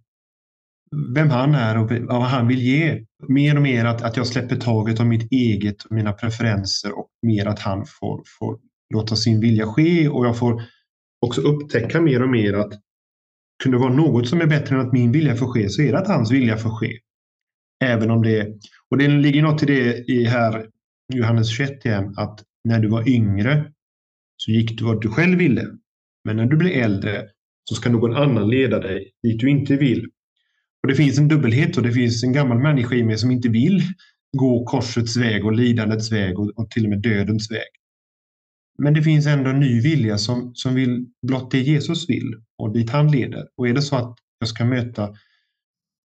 [1.15, 3.05] vem han är och vad han vill ge.
[3.29, 7.09] Mer och mer att, att jag släpper taget om mitt eget och mina preferenser och
[7.23, 8.59] mer att han får, får
[8.95, 10.63] låta sin vilja ske och jag får
[11.27, 12.73] också upptäcka mer och mer att
[13.63, 15.99] kunde vara något som är bättre än att min vilja får ske så är det
[15.99, 16.99] att hans vilja får ske.
[17.85, 18.49] Även om det,
[18.91, 20.67] och det ligger något i det i här
[21.15, 23.73] Johannes 21 igen, att när du var yngre
[24.37, 25.67] så gick du vad du själv ville.
[26.25, 27.29] Men när du blir äldre
[27.65, 30.05] så ska någon annan leda dig dit du inte vill.
[30.83, 33.49] Och Det finns en dubbelhet och det finns en gammal människa i mig som inte
[33.49, 33.83] vill
[34.37, 37.69] gå korsets väg och lidandets väg och, och till och med dödens väg.
[38.79, 42.73] Men det finns ändå en ny vilja som, som vill blott det Jesus vill och
[42.73, 43.49] dit han leder.
[43.57, 45.15] Och är det så att jag ska möta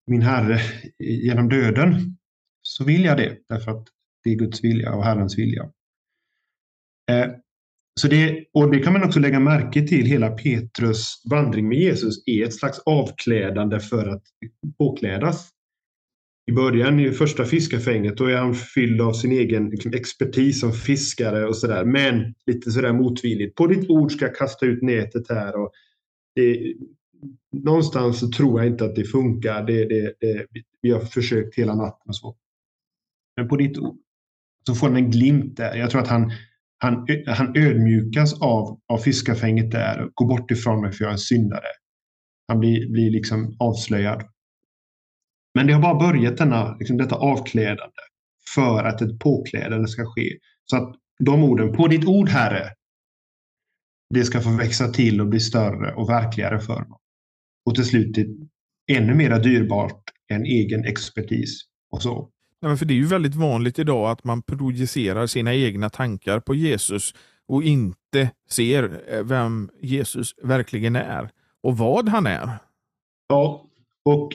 [0.07, 0.61] min Herre
[0.99, 2.17] genom döden
[2.61, 3.87] så vill jag det därför att
[4.25, 5.63] det är Guds vilja och Herrens vilja.
[7.11, 7.31] Eh,
[7.99, 10.05] så det, och det kan man också lägga märke till.
[10.05, 14.23] Hela Petrus vandring med Jesus är ett slags avklädande för att
[14.77, 15.49] påklädas.
[16.51, 20.73] I början, i första fiskafänget, då är han fylld av sin egen liksom, expertis som
[20.73, 21.85] fiskare och sådär.
[21.85, 23.55] Men lite sådär motvilligt.
[23.55, 25.55] På ditt ord ska jag kasta ut nätet här.
[25.55, 25.71] Och
[26.35, 26.73] det,
[27.51, 29.63] någonstans så tror jag inte att det funkar.
[29.63, 30.45] Det, det, det,
[30.81, 32.35] vi har försökt hela natten och så.
[33.35, 34.04] Men på ditt ord
[34.67, 35.75] så får han en glimt där.
[35.75, 36.31] Jag tror att han,
[36.77, 40.09] han, han ödmjukas av, av fiskafänget där.
[40.13, 41.67] Gå bort ifrån mig för jag är en syndare.
[42.47, 44.23] Han blir, blir liksom avslöjad.
[45.53, 48.01] Men det har bara börjat denna, liksom detta avklädande
[48.55, 50.29] för att ett påklädande ska ske.
[50.65, 52.71] Så att de orden, på ditt ord Herre,
[54.13, 56.97] det ska få växa till och bli större och verkligare för honom.
[57.65, 58.17] Och till slut
[58.91, 62.31] ännu mer dyrbart än egen expertis och så.
[62.65, 66.39] Nej, men för det är ju väldigt vanligt idag att man projicerar sina egna tankar
[66.39, 67.13] på Jesus
[67.47, 71.29] och inte ser eh, vem Jesus verkligen är
[71.63, 72.49] och vad han är.
[73.27, 73.65] Ja,
[74.05, 74.31] och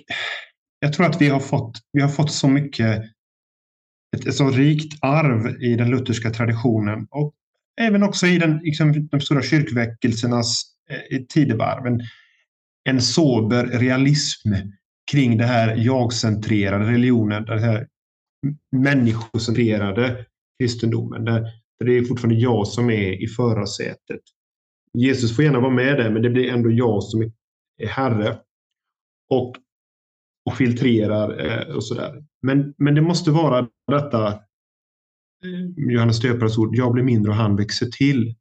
[0.80, 3.02] jag tror att vi har fått, vi har fått så mycket,
[4.16, 7.34] ett, ett så rikt arv i den lutherska traditionen och
[7.80, 11.86] även också i den, liksom, de stora kyrkväckelsernas eh, tidevarv.
[11.86, 12.00] En,
[12.84, 14.52] en sober realism
[15.10, 17.86] kring det här jag-centrerade religionen, den här
[18.72, 20.26] människocentrerade
[20.60, 21.24] kristendomen.
[21.24, 21.40] Där,
[21.78, 24.20] där det är fortfarande jag som är i förarsätet.
[24.98, 27.22] Jesus får gärna vara med där, men det blir ändå jag som
[27.78, 28.38] är herre.
[29.30, 29.56] Och,
[30.50, 32.24] och filtrerar eh, och sådär.
[32.42, 37.56] Men, men det måste vara detta eh, Johannes döparens ord, jag blir mindre och han
[37.56, 38.34] växer till.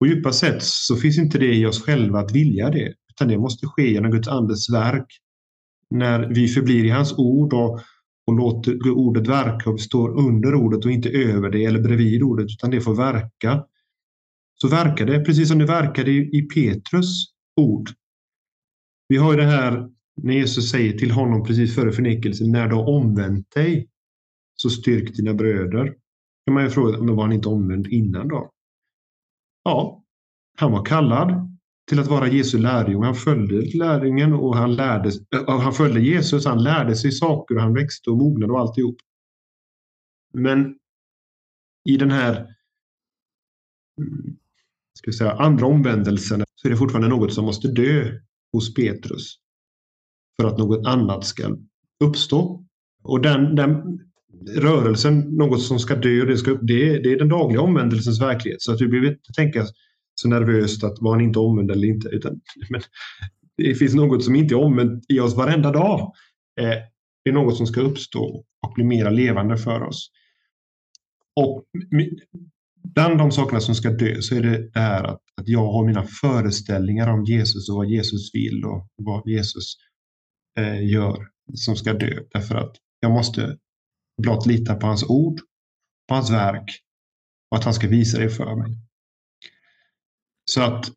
[0.00, 3.38] Och djupast sett så finns inte det i oss själva att vilja det, utan det
[3.38, 5.06] måste ske genom Guds andes verk.
[5.90, 7.80] När vi förblir i hans ord och,
[8.26, 12.46] och låter ordet verka och står under ordet och inte över det eller bredvid ordet
[12.46, 13.64] utan det får verka.
[14.54, 17.90] Så verkar det precis som det verkade i, Petrus ord.
[19.08, 19.88] Vi har ju det här
[20.22, 23.88] när Jesus säger till honom precis före förnekelsen, när du har omvänt dig
[24.56, 25.94] så styrk dina bröder.
[26.46, 28.50] kan man ju fråga, men var han inte omvänd innan då?
[29.64, 30.04] Ja,
[30.56, 31.55] han var kallad
[31.88, 33.06] till att vara Jesu lärjunge.
[33.06, 35.10] Han följde lärjungen och han, lärde,
[35.46, 36.46] och han följde Jesus.
[36.46, 38.96] Han lärde sig saker och han växte och mognade och alltihop.
[40.34, 40.78] Men
[41.88, 42.34] i den här
[44.00, 44.36] mm,
[44.98, 48.18] ska säga, andra omvändelsen så är det fortfarande något som måste dö
[48.52, 49.36] hos Petrus
[50.40, 51.56] för att något annat ska
[52.04, 52.66] uppstå.
[53.02, 54.00] Och den, den
[54.56, 58.62] rörelsen, något som ska dö, det, ska, det, det är den dagliga omvändelsens verklighet.
[58.62, 59.66] Så att vi behöver inte tänka
[60.20, 62.08] så nervöst att var han inte omvänd eller inte.
[62.08, 62.80] Utan, men
[63.56, 66.12] det finns något som inte är omvänt i oss varenda dag.
[66.60, 66.78] Eh,
[67.24, 70.10] det är något som ska uppstå och bli mera levande för oss.
[71.40, 71.64] Och
[72.94, 75.86] bland de sakerna som ska dö så är det det här att, att jag har
[75.86, 79.74] mina föreställningar om Jesus och vad Jesus vill och vad Jesus
[80.58, 82.20] eh, gör som ska dö.
[82.32, 83.58] Därför att jag måste
[84.22, 85.40] blott lita på hans ord,
[86.08, 86.70] på hans verk
[87.50, 88.78] och att han ska visa det för mig.
[90.50, 90.90] Så att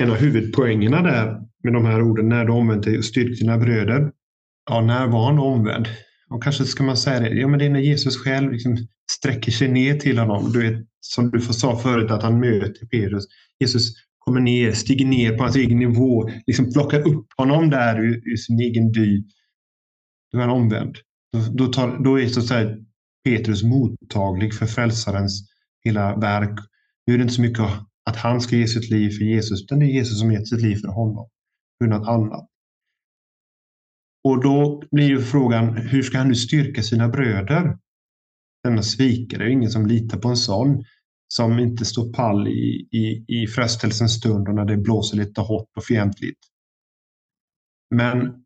[0.00, 3.58] en av huvudpoängerna där med de här orden, när du omvänt dig, och styrk dina
[3.58, 4.12] bröder.
[4.70, 5.86] Ja, när var han omvänd?
[6.30, 8.76] Och kanske ska man säga det, ja men det är när Jesus själv liksom
[9.10, 10.52] sträcker sig ner till honom.
[10.52, 13.24] Du vet, som du sa förut, att han möter Petrus.
[13.60, 18.22] Jesus kommer ner, stiger ner på hans egen nivå, liksom plockar upp honom där ur,
[18.32, 19.22] ur sin egen dy.
[20.32, 20.96] Då är han omvänd.
[21.32, 22.76] Då, då, tar, då är så att säga
[23.24, 25.48] Petrus mottaglig för frälsarens
[25.84, 26.58] hela verk.
[27.06, 27.64] Nu är det inte så mycket
[28.10, 30.62] att han ska ge sitt liv för Jesus, utan det är Jesus som gett sitt
[30.62, 31.28] liv för honom.
[31.78, 32.48] För något annat.
[34.24, 37.78] Och då blir ju frågan, hur ska han nu styrka sina bröder?
[38.64, 40.84] Denna svikare, det är ingen som litar på en sån
[41.28, 45.68] som inte står pall i, i, i frestelsens stund och när det blåser lite hårt
[45.76, 46.40] och fientligt.
[47.94, 48.44] Men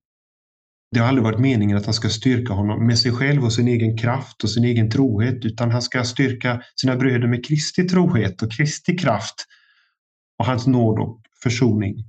[0.90, 3.68] det har aldrig varit meningen att han ska styrka honom med sig själv och sin
[3.68, 8.42] egen kraft och sin egen trohet, utan han ska styrka sina bröder med Kristi trohet
[8.42, 9.46] och Kristi kraft
[10.38, 12.04] och hans nåd och försoning.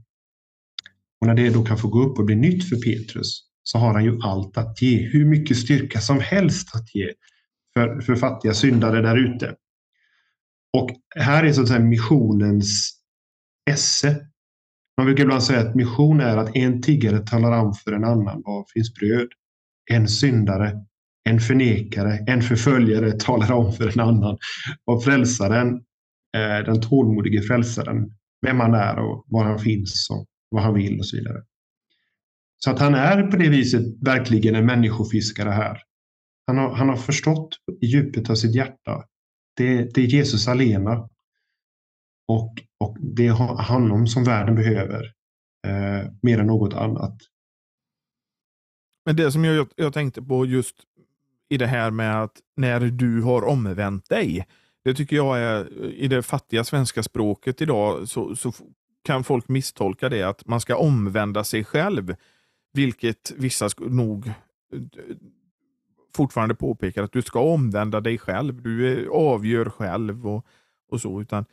[1.21, 3.93] Och när det då kan få gå upp och bli nytt för Petrus så har
[3.93, 7.13] han ju allt att ge, hur mycket styrka som helst att ge
[7.73, 9.55] för, för fattiga syndare där ute.
[10.77, 12.93] Och här är så att säga missionens
[13.69, 14.30] esse
[14.97, 18.41] man brukar ibland säga att mission är att en tiggare talar om för en annan
[18.45, 19.27] var finns bröd.
[19.91, 20.85] En syndare,
[21.29, 24.37] en förnekare, en förföljare talar om för en annan
[24.85, 25.73] vad frälsaren,
[26.37, 30.99] eh, den tålmodige frälsaren, vem han är och var han finns och vad han vill
[30.99, 31.43] och så vidare.
[32.57, 35.77] Så att han är på det viset verkligen en människofiskare här.
[36.47, 37.49] Han har, han har förstått
[37.81, 39.03] i djupet av sitt hjärta.
[39.57, 41.09] Det, det är Jesus alena
[42.27, 45.03] Och, och det är honom som världen behöver.
[45.67, 47.17] Eh, mer än något annat.
[49.05, 50.75] Men det som jag, jag tänkte på just
[51.49, 54.47] i det här med att när du har omvänt dig.
[54.83, 58.53] Det tycker jag är, i det fattiga svenska språket idag, så, så
[59.03, 62.15] kan folk misstolka det att man ska omvända sig själv.
[62.73, 64.33] Vilket vissa nog eh,
[66.15, 68.61] fortfarande påpekar att du ska omvända dig själv.
[68.61, 70.45] Du eh, avgör själv och,
[70.91, 71.21] och så.
[71.21, 71.45] utan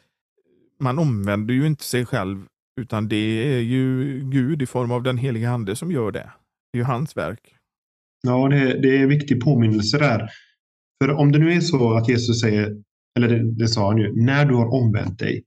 [0.83, 2.47] man omvänder ju inte sig själv
[2.81, 6.33] utan det är ju Gud i form av den heliga ande som gör det.
[6.73, 7.55] Det är ju hans verk.
[8.23, 10.29] Ja, det, det är en viktig påminnelse där.
[11.05, 12.83] För om det nu är så att Jesus säger,
[13.17, 15.45] eller det, det sa han ju, när du har omvänt dig,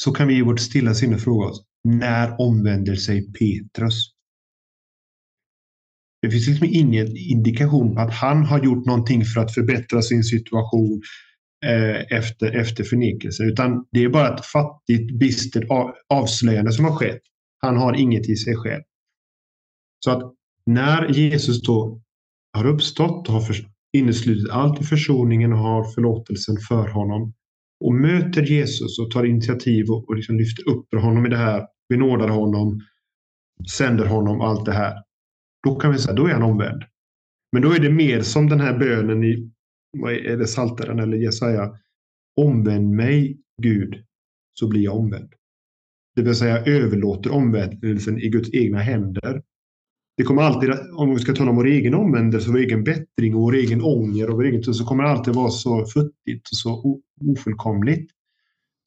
[0.00, 4.10] så kan vi i vårt stilla sinne fråga oss, när omvänder sig Petrus?
[6.22, 10.24] Det finns liksom ingen indikation på att han har gjort någonting för att förbättra sin
[10.24, 11.02] situation
[11.66, 15.64] Eh, efter, efter förnekelse, utan det är bara ett fattigt, bistert
[16.08, 17.20] avslöjande som har skett.
[17.58, 18.82] Han har inget i sig själv.
[20.04, 20.34] Så att
[20.66, 22.00] när Jesus då
[22.52, 23.56] har uppstått och har
[23.92, 27.34] inneslutit allt i försoningen och har förlåtelsen för honom
[27.84, 31.66] och möter Jesus och tar initiativ och, och liksom lyfter upp honom i det här,
[31.88, 32.80] benådar honom,
[33.76, 34.94] sänder honom allt det här.
[35.62, 36.82] Då kan vi säga, då är han omvänd.
[37.52, 39.50] Men då är det mer som den här bönen i
[39.98, 41.76] vad är det, Saltaren eller Jesaja.
[42.36, 44.04] Omvänd mig, Gud,
[44.52, 45.32] så blir jag omvänd.
[46.16, 49.42] Det vill säga överlåter omvändelsen i Guds egna händer
[50.20, 53.40] det kommer alltid, om vi ska tala om vår egen omvändelse, vår egen bättring och
[53.40, 57.00] vår egen ånger och vår egen så kommer det alltid vara så futtigt och så
[57.20, 58.10] ofullkomligt.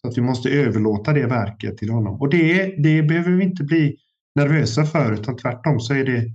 [0.01, 2.21] Så att vi måste överlåta det verket till honom.
[2.21, 3.95] Och det, det behöver vi inte bli
[4.35, 6.31] nervösa för, utan tvärtom så är det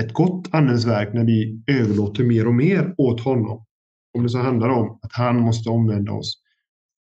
[0.00, 3.64] ett gott andens verk när vi överlåter mer och mer åt honom.
[4.14, 6.42] Om det så handlar om att han måste omvända oss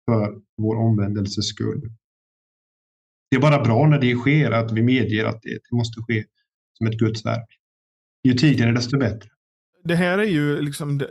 [0.05, 1.81] för vår omvändelses skull.
[3.31, 6.23] Det är bara bra när det sker, att vi medger att det, det måste ske
[6.77, 7.59] som ett Guds verk.
[8.23, 9.29] Ju tidigare desto bättre.
[9.83, 11.01] Det här är ju liksom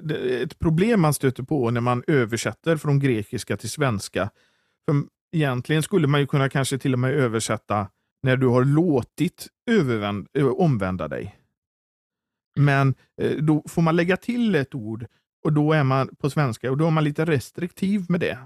[0.42, 4.30] ett problem man stöter på när man översätter från grekiska till svenska.
[4.84, 5.02] För
[5.36, 7.88] egentligen skulle man ju kunna kanske till och med översätta
[8.22, 9.48] när du har låtit
[10.56, 11.36] omvända dig.
[12.56, 15.06] Men eh, då får man lägga till ett ord
[15.44, 18.38] och då är man på svenska och då är man lite restriktiv med det.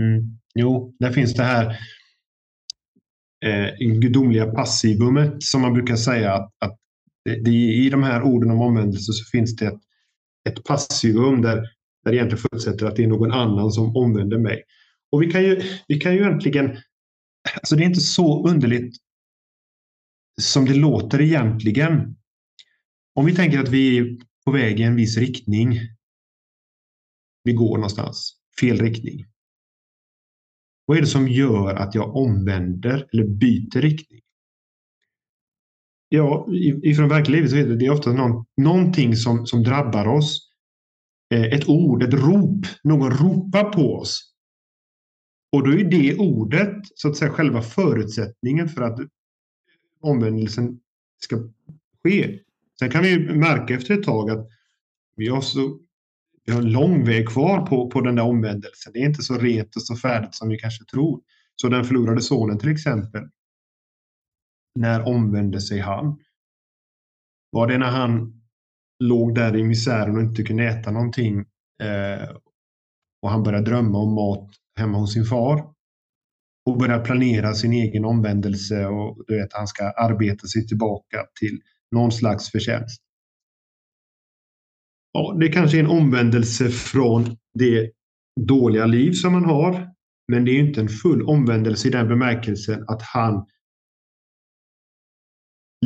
[0.00, 0.38] Mm.
[0.54, 1.78] Jo, där finns det här
[3.44, 6.78] eh, gudomliga passivumet som man brukar säga att, att
[7.24, 9.80] det, det, i de här orden om omvändelse så finns det ett,
[10.48, 11.56] ett passivum där,
[12.04, 14.62] där det egentligen förutsätter att det är någon annan som omvänder mig.
[15.12, 16.76] Och vi kan ju, vi kan ju egentligen,
[17.54, 18.96] alltså det är inte så underligt
[20.40, 22.16] som det låter egentligen.
[23.14, 25.78] Om vi tänker att vi är på väg i en viss riktning.
[27.46, 29.26] Vi går någonstans, fel riktning.
[30.84, 34.20] Vad är det som gör att jag omvänder eller byter riktning?
[36.08, 36.48] Ja,
[36.82, 40.50] ifrån verkligheten så är det, det är ofta någon, någonting som, som drabbar oss.
[41.34, 42.66] Eh, ett ord, ett rop.
[42.84, 44.34] Någon ropar på oss.
[45.52, 48.98] Och då är det ordet så att säga själva förutsättningen för att
[50.00, 50.80] omvändelsen
[51.18, 51.36] ska
[52.02, 52.38] ske.
[52.78, 54.48] Sen kan vi märka efter ett tag att
[55.16, 55.85] vi har så
[56.46, 58.92] vi har en lång väg kvar på, på den där omvändelsen.
[58.92, 61.20] Det är inte så rent och så färdigt som vi kanske tror.
[61.56, 63.22] Så den förlorade sonen till exempel.
[64.78, 66.18] När omvände sig han?
[67.50, 68.42] Var det när han
[69.04, 71.38] låg där i misären och inte kunde äta någonting
[71.82, 72.28] eh,
[73.22, 75.72] och han började drömma om mat hemma hos sin far
[76.66, 81.60] och började planera sin egen omvändelse och du vet, han ska arbeta sig tillbaka till
[81.90, 83.05] någon slags förtjänst
[85.16, 87.90] ja, det kanske är en omvändelse från det
[88.40, 89.88] dåliga liv som han har.
[90.32, 93.46] Men det är inte en full omvändelse i den bemärkelsen att han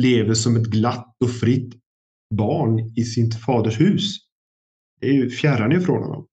[0.01, 1.73] lever som ett glatt och fritt
[2.35, 4.17] barn i sitt faders hus.
[4.99, 6.27] Det är ju fjärran ifrån honom.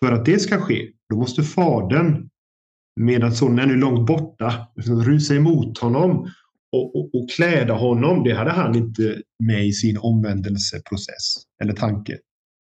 [0.00, 2.28] För att det ska ske, då måste fadern,
[3.00, 6.30] medan sonen är nu långt borta, rusa emot honom
[6.72, 12.18] och, och, och kläda honom, det hade han inte med i sin omvändelseprocess eller tanke.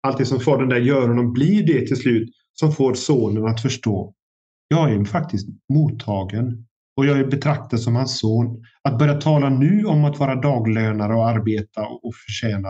[0.02, 3.62] Allt det som fadern där gör honom blir det till slut som får sonen att
[3.62, 4.14] förstå.
[4.68, 6.66] Jag är faktiskt mottagen
[6.96, 8.64] och jag är betraktad som hans son.
[8.82, 12.68] Att börja tala nu om att vara daglönare och arbeta och förtjäna,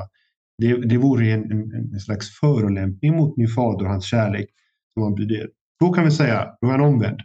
[0.59, 4.47] det, det vore en, en, en slags förolämpning mot min fader och hans kärlek.
[4.95, 5.49] Som han blir
[5.81, 7.21] Då kan vi säga, då är han omvänd.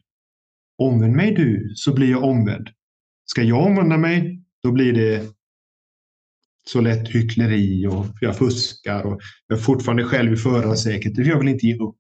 [0.78, 2.70] Omvänd mig du, så blir jag omvänd.
[3.32, 5.30] Ska jag omvända mig, då blir det
[6.66, 11.26] så lätt hyckleri och jag fuskar och jag är fortfarande själv i förarsätet.
[11.28, 11.96] Jag vill inte ge upp.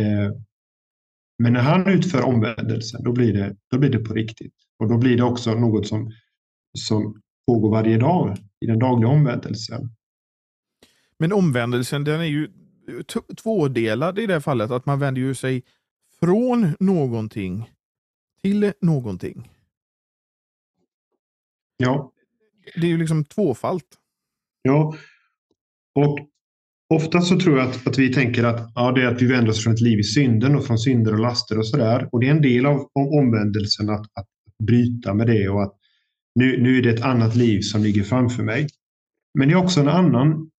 [0.00, 0.32] Eh,
[1.38, 4.54] Men när han utför omvändelsen, då blir det, då blir det på riktigt.
[4.78, 6.12] Och då blir det också något som,
[6.78, 9.90] som pågår varje dag i den dagliga omvändelsen.
[11.18, 12.48] Men omvändelsen den är ju
[13.42, 15.62] tvådelad i det fallet, att man vänder ju sig
[16.20, 17.70] från någonting
[18.42, 19.50] till någonting.
[21.82, 22.12] Ja.
[22.74, 23.86] Det är ju liksom tvåfalt.
[24.62, 24.94] Ja,
[25.94, 26.18] och
[26.94, 29.50] ofta så tror jag att, att vi tänker att ja, det är att vi vänder
[29.50, 32.08] oss från ett liv i synden och från synder och laster och sådär.
[32.12, 34.28] Och det är en del av omvändelsen att, att
[34.62, 35.72] bryta med det och att
[36.34, 38.68] nu, nu är det ett annat liv som ligger framför mig.
[39.38, 40.50] Men det är också en annan,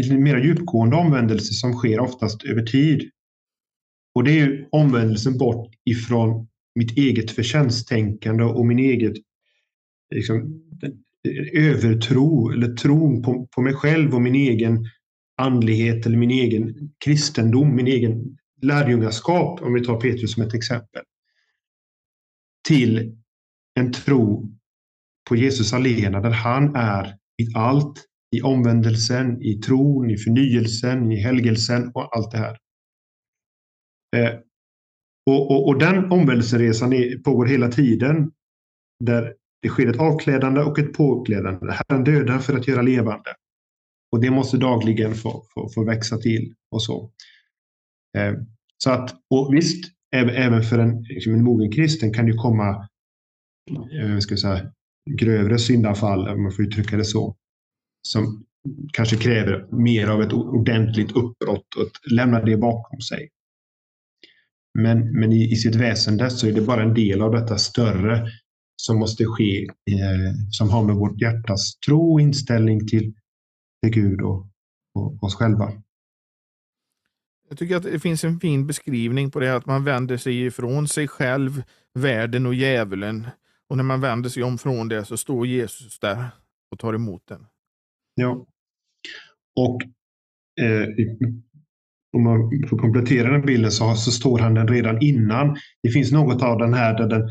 [0.00, 3.10] lite mer djupgående omvändelse som sker oftast över tid.
[4.14, 9.14] Och det är omvändelsen bort ifrån mitt eget förtjänsttänkande och min eget
[10.14, 10.62] liksom,
[11.54, 14.86] övertro eller tron på, på mig själv och min egen
[15.36, 21.02] andlighet eller min egen kristendom, min egen lärjungaskap, om vi tar Petrus som ett exempel,
[22.68, 23.16] till
[23.74, 24.52] en tro
[25.28, 27.06] på Jesus alena där han är
[27.42, 28.04] i allt,
[28.36, 32.58] i omvändelsen, i tron, i förnyelsen, i helgelsen och allt det här.
[34.16, 34.38] Eh,
[35.26, 38.32] och, och, och, den omvändelseresan är, pågår hela tiden
[39.04, 41.72] där det sker ett avklädande och ett påklädande.
[41.72, 43.34] Herren dödar för att göra levande.
[44.12, 47.10] Och det måste dagligen få, få, få växa till och så.
[48.18, 48.34] Eh,
[48.78, 52.88] så att, och visst, även för en, liksom en mogen kristen kan det komma
[54.02, 54.72] eh, ska säga,
[55.10, 57.36] grövre syndafall, om man får uttrycka det så,
[58.08, 58.44] som
[58.92, 63.28] kanske kräver mer av ett ordentligt uppbrott och att lämna det bakom sig.
[64.78, 68.28] Men, men i, i sitt väsende så är det bara en del av detta större
[68.82, 73.14] som måste ske, eh, som har med vårt hjärtas tro och inställning till,
[73.82, 74.46] till Gud och,
[74.94, 75.72] och oss själva.
[77.48, 80.88] Jag tycker att det finns en fin beskrivning på det, att man vänder sig ifrån
[80.88, 81.62] sig själv,
[81.94, 83.26] världen och djävulen.
[83.68, 86.26] Och när man vänder sig om från det så står Jesus där
[86.70, 87.46] och tar emot den.
[88.14, 88.46] Ja.
[89.56, 89.82] Och
[90.60, 90.88] eh,
[92.16, 95.56] om man får komplettera den bilden så, så står han den redan innan.
[95.82, 97.30] Det finns något av den här där den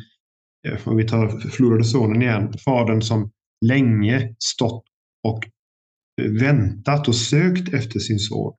[0.86, 3.32] om vi tar förlorade sonen igen, fadern som
[3.66, 4.84] länge stått
[5.24, 5.40] och
[6.22, 8.54] väntat och sökt efter sin son.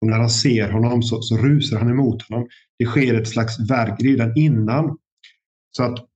[0.00, 2.48] Och när han ser honom så, så rusar han emot honom.
[2.78, 4.98] Det sker ett slags verk redan innan.
[5.76, 6.06] Så att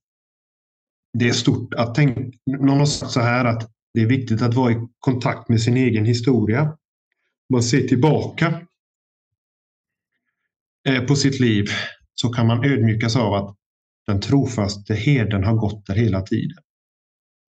[1.18, 2.20] det är stort att tänka.
[2.47, 5.77] Någon har sagt så här att det är viktigt att vara i kontakt med sin
[5.77, 6.77] egen historia.
[7.53, 8.66] Man ser tillbaka
[10.89, 11.66] eh, på sitt liv
[12.14, 13.57] så kan man ödmjukas av att
[14.07, 16.59] den trofaste herden har gått där hela tiden.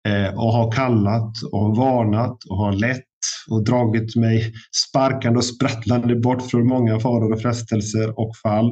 [0.07, 3.03] Eh, och har kallat och varnat och har lett
[3.49, 4.53] och dragit mig
[4.87, 8.71] sparkande och sprattlande bort från många faror och frestelser och fall.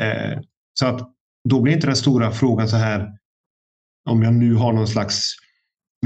[0.00, 0.38] Eh,
[0.74, 1.00] så att
[1.48, 3.08] då blir inte den stora frågan så här
[4.08, 5.34] om jag nu har någon slags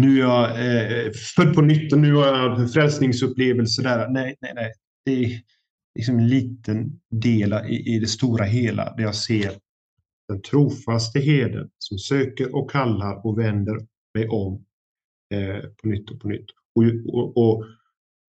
[0.01, 3.82] nu är jag eh, född på nytt och nu har jag en frälsningsupplevelse.
[3.82, 4.09] Där.
[4.09, 4.72] Nej, nej, nej.
[5.05, 5.40] Det är
[5.95, 9.53] liksom en liten del i, i det stora hela där jag ser
[10.29, 14.64] den trofaste herden som söker och kallar och vänder mig om
[15.35, 16.47] eh, på nytt och på nytt.
[16.75, 17.64] Och, och, och,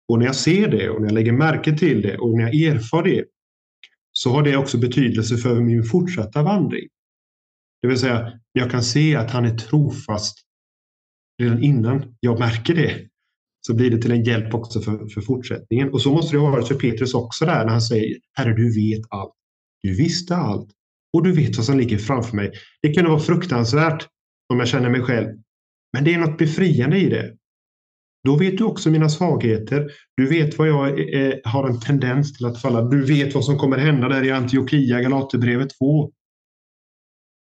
[0.07, 2.75] och, när jag ser det och när jag lägger märke till det och när jag
[2.75, 3.25] erfar det
[4.11, 6.87] så har det också betydelse för min fortsatta vandring.
[7.81, 10.45] Det vill säga, jag kan se att han är trofast
[11.41, 13.09] redan innan jag märker det.
[13.67, 15.93] Så blir det till en hjälp också för, för fortsättningen.
[15.93, 18.75] Och så måste det ha varit för Petrus också där när han säger Herre, du
[18.75, 19.33] vet allt.
[19.83, 20.69] Du visste allt
[21.15, 22.51] och du vet vad som ligger framför mig.
[22.81, 24.07] Det kunde vara fruktansvärt
[24.53, 25.27] om jag känner mig själv.
[25.93, 27.35] Men det är något befriande i det.
[28.23, 29.91] Då vet du också mina svagheter.
[30.17, 32.81] Du vet vad jag eh, har en tendens till att falla.
[32.81, 36.11] Du vet vad som kommer hända där i Antiochia, Galaterbrevet 2.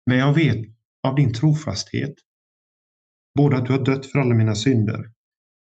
[0.05, 0.57] Men jag vet
[1.07, 2.13] av din trofasthet.
[3.37, 5.11] Både att du har dött för alla mina synder,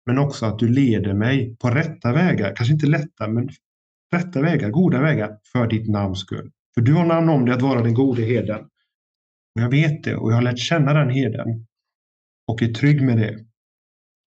[0.06, 2.56] men också att du leder mig på rätta vägar.
[2.56, 3.50] Kanske inte lätta, men
[4.14, 6.52] rätta vägar, goda vägar för ditt namns skull.
[6.74, 8.60] För du har namn om dig att vara den gode herden.
[9.56, 11.68] Och jag vet det och jag har lärt känna den herden
[12.48, 13.46] och är trygg med det.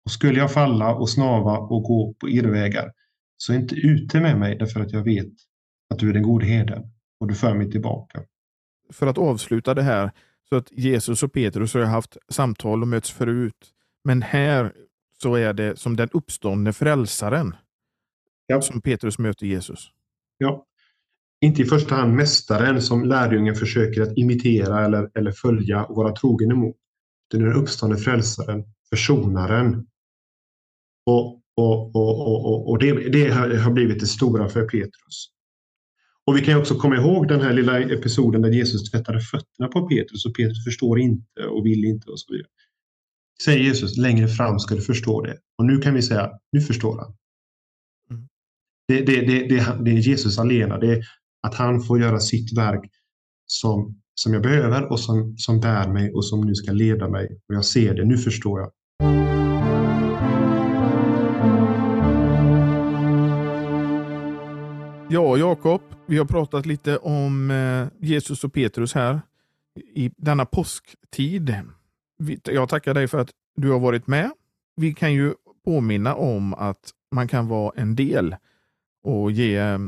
[0.06, 2.92] Och skulle jag falla och snava och gå på irrvägar
[3.38, 5.34] så är inte ute med mig därför att jag vet
[5.90, 6.84] att du är den gode herden
[7.20, 8.24] och du för mig tillbaka.
[8.94, 10.12] För att avsluta det här,
[10.50, 13.74] så att Jesus och Petrus har haft samtal och möts förut.
[14.04, 14.74] Men här
[15.22, 17.56] så är det som den uppståndne frälsaren
[18.48, 18.62] ja.
[18.62, 19.92] som Petrus möter Jesus.
[20.38, 20.66] Ja,
[21.42, 26.16] inte i första hand mästaren som lärjungen försöker att imitera eller, eller följa och vara
[26.16, 26.76] trogen emot.
[27.34, 29.88] Utan den uppstående frälsaren, försonaren.
[31.06, 35.32] Och, och, och, och, och det, det har blivit det stora för Petrus.
[36.26, 39.88] Och vi kan också komma ihåg den här lilla episoden där Jesus tvättade fötterna på
[39.88, 42.50] Petrus och Petrus förstår inte och vill inte och så vidare.
[43.44, 45.38] Säger Jesus, längre fram ska du förstå det.
[45.58, 47.16] Och nu kan vi säga, nu förstår han.
[48.10, 48.28] Mm.
[48.88, 49.48] Det, det, det,
[49.84, 50.78] det, är Jesus alena.
[50.78, 51.02] Det
[51.48, 52.92] att han får göra sitt verk
[53.46, 57.40] som, som jag behöver och som, som bär mig och som nu ska leda mig.
[57.50, 58.72] Och jag ser det, nu förstår jag.
[65.10, 69.22] Ja, Jakob, vi har pratat lite om eh, Jesus och Petrus här
[69.94, 71.56] i denna påsktid.
[72.44, 74.32] Jag tackar dig för att du har varit med.
[74.76, 75.34] Vi kan ju
[75.66, 78.36] påminna om att man kan vara en del
[79.04, 79.80] och ge eh,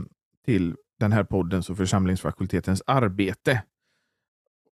[0.45, 3.63] till den här poddens och församlingsfakultetens arbete.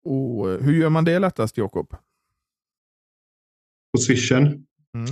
[0.05, 1.91] Och eh, hur gör man det lättast, Jakob?
[3.93, 4.45] På swishen.
[4.95, 5.11] Mm.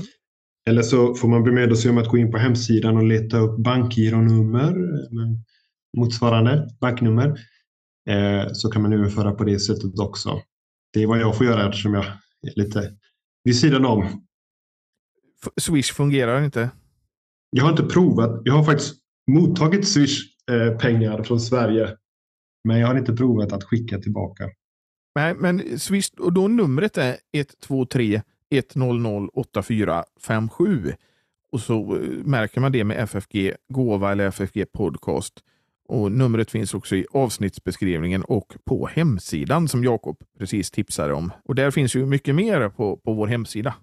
[0.68, 3.58] Eller så får man bemöda sig om att gå in på hemsidan och leta upp
[3.58, 4.74] bankgironummer,
[5.96, 7.28] motsvarande banknummer.
[8.08, 10.42] Eh, så kan man överföra på det sättet också.
[10.92, 12.04] Det är vad jag får göra eftersom jag
[12.42, 12.96] är lite
[13.44, 14.26] vid sidan om.
[15.60, 16.70] Swish fungerar inte?
[17.50, 18.42] Jag har inte provat.
[18.44, 18.94] Jag har faktiskt
[19.30, 19.88] mottagit
[20.48, 21.96] Swish-pengar från Sverige.
[22.64, 24.44] Men jag har inte provat att skicka tillbaka.
[25.14, 30.92] Nej, men Swish, och då numret är 123 100 8457.
[31.52, 35.34] Och så eh, märker man det med FFG Gåva eller FFG Podcast.
[35.88, 41.32] Och Numret finns också i avsnittsbeskrivningen och på hemsidan som Jakob precis tipsade om.
[41.44, 43.74] Och Där finns ju mycket mer på, på vår hemsida.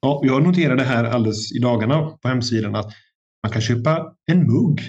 [0.00, 2.92] Ja, jag noterade här alldeles i dagarna på hemsidan att
[3.42, 4.80] man kan köpa en mugg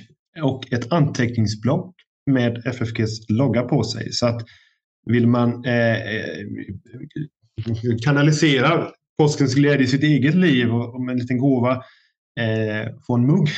[0.41, 1.95] och ett anteckningsblock
[2.31, 4.11] med FFGs logga på sig.
[4.11, 4.41] Så att
[5.05, 6.45] vill man eh, eh,
[8.03, 11.71] kanalisera påskens glädje i sitt eget liv och med en liten gåva
[12.39, 13.49] eh, få en mugg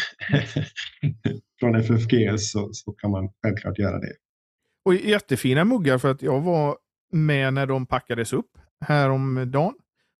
[1.59, 4.13] från FFG så, så kan man självklart göra det.
[4.85, 6.77] Och jättefina muggar för att jag var
[7.13, 8.51] med när de packades upp
[8.85, 9.73] häromdagen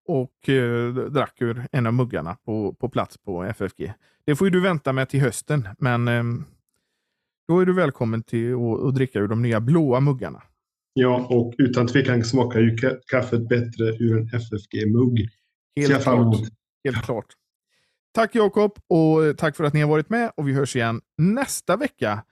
[0.08, 3.94] och eh, drack ur en av muggarna på, på plats på FFG.
[4.26, 6.24] Det får du vänta med till hösten, men eh,
[7.48, 8.56] då är du välkommen till
[8.88, 10.44] att dricka ur de nya blåa muggarna.
[10.94, 12.78] Ja, och utan tvekan smakar ju
[13.12, 15.30] kaffet bättre ur en FFG-mugg.
[15.76, 16.36] Helt, klart.
[16.84, 17.26] Helt klart.
[18.14, 21.78] Tack Jakob och tack för att ni har varit med och vi hörs igen nästa
[21.78, 22.24] vecka.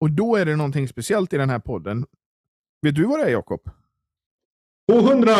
[0.00, 2.06] Och då är det någonting speciellt i den här podden.
[2.82, 3.70] Vet du vad det är Jakob?
[4.92, 5.32] 200!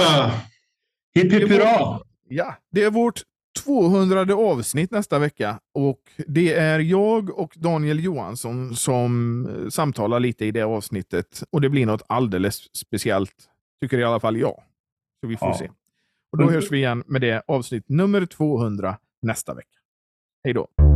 [1.15, 2.01] Hipp hipp hurra!
[2.29, 3.23] Ja, det är vårt
[3.65, 10.45] 200 avsnitt nästa vecka och det är jag och Daniel Johansson som eh, samtalar lite
[10.45, 13.35] i det avsnittet och det blir något alldeles speciellt,
[13.81, 14.63] tycker i alla fall jag.
[15.21, 15.59] Så vi får ja.
[15.59, 15.71] se.
[16.33, 19.79] Och Då hörs vi igen med det avsnitt nummer 200 nästa vecka.
[20.45, 20.92] Hej då!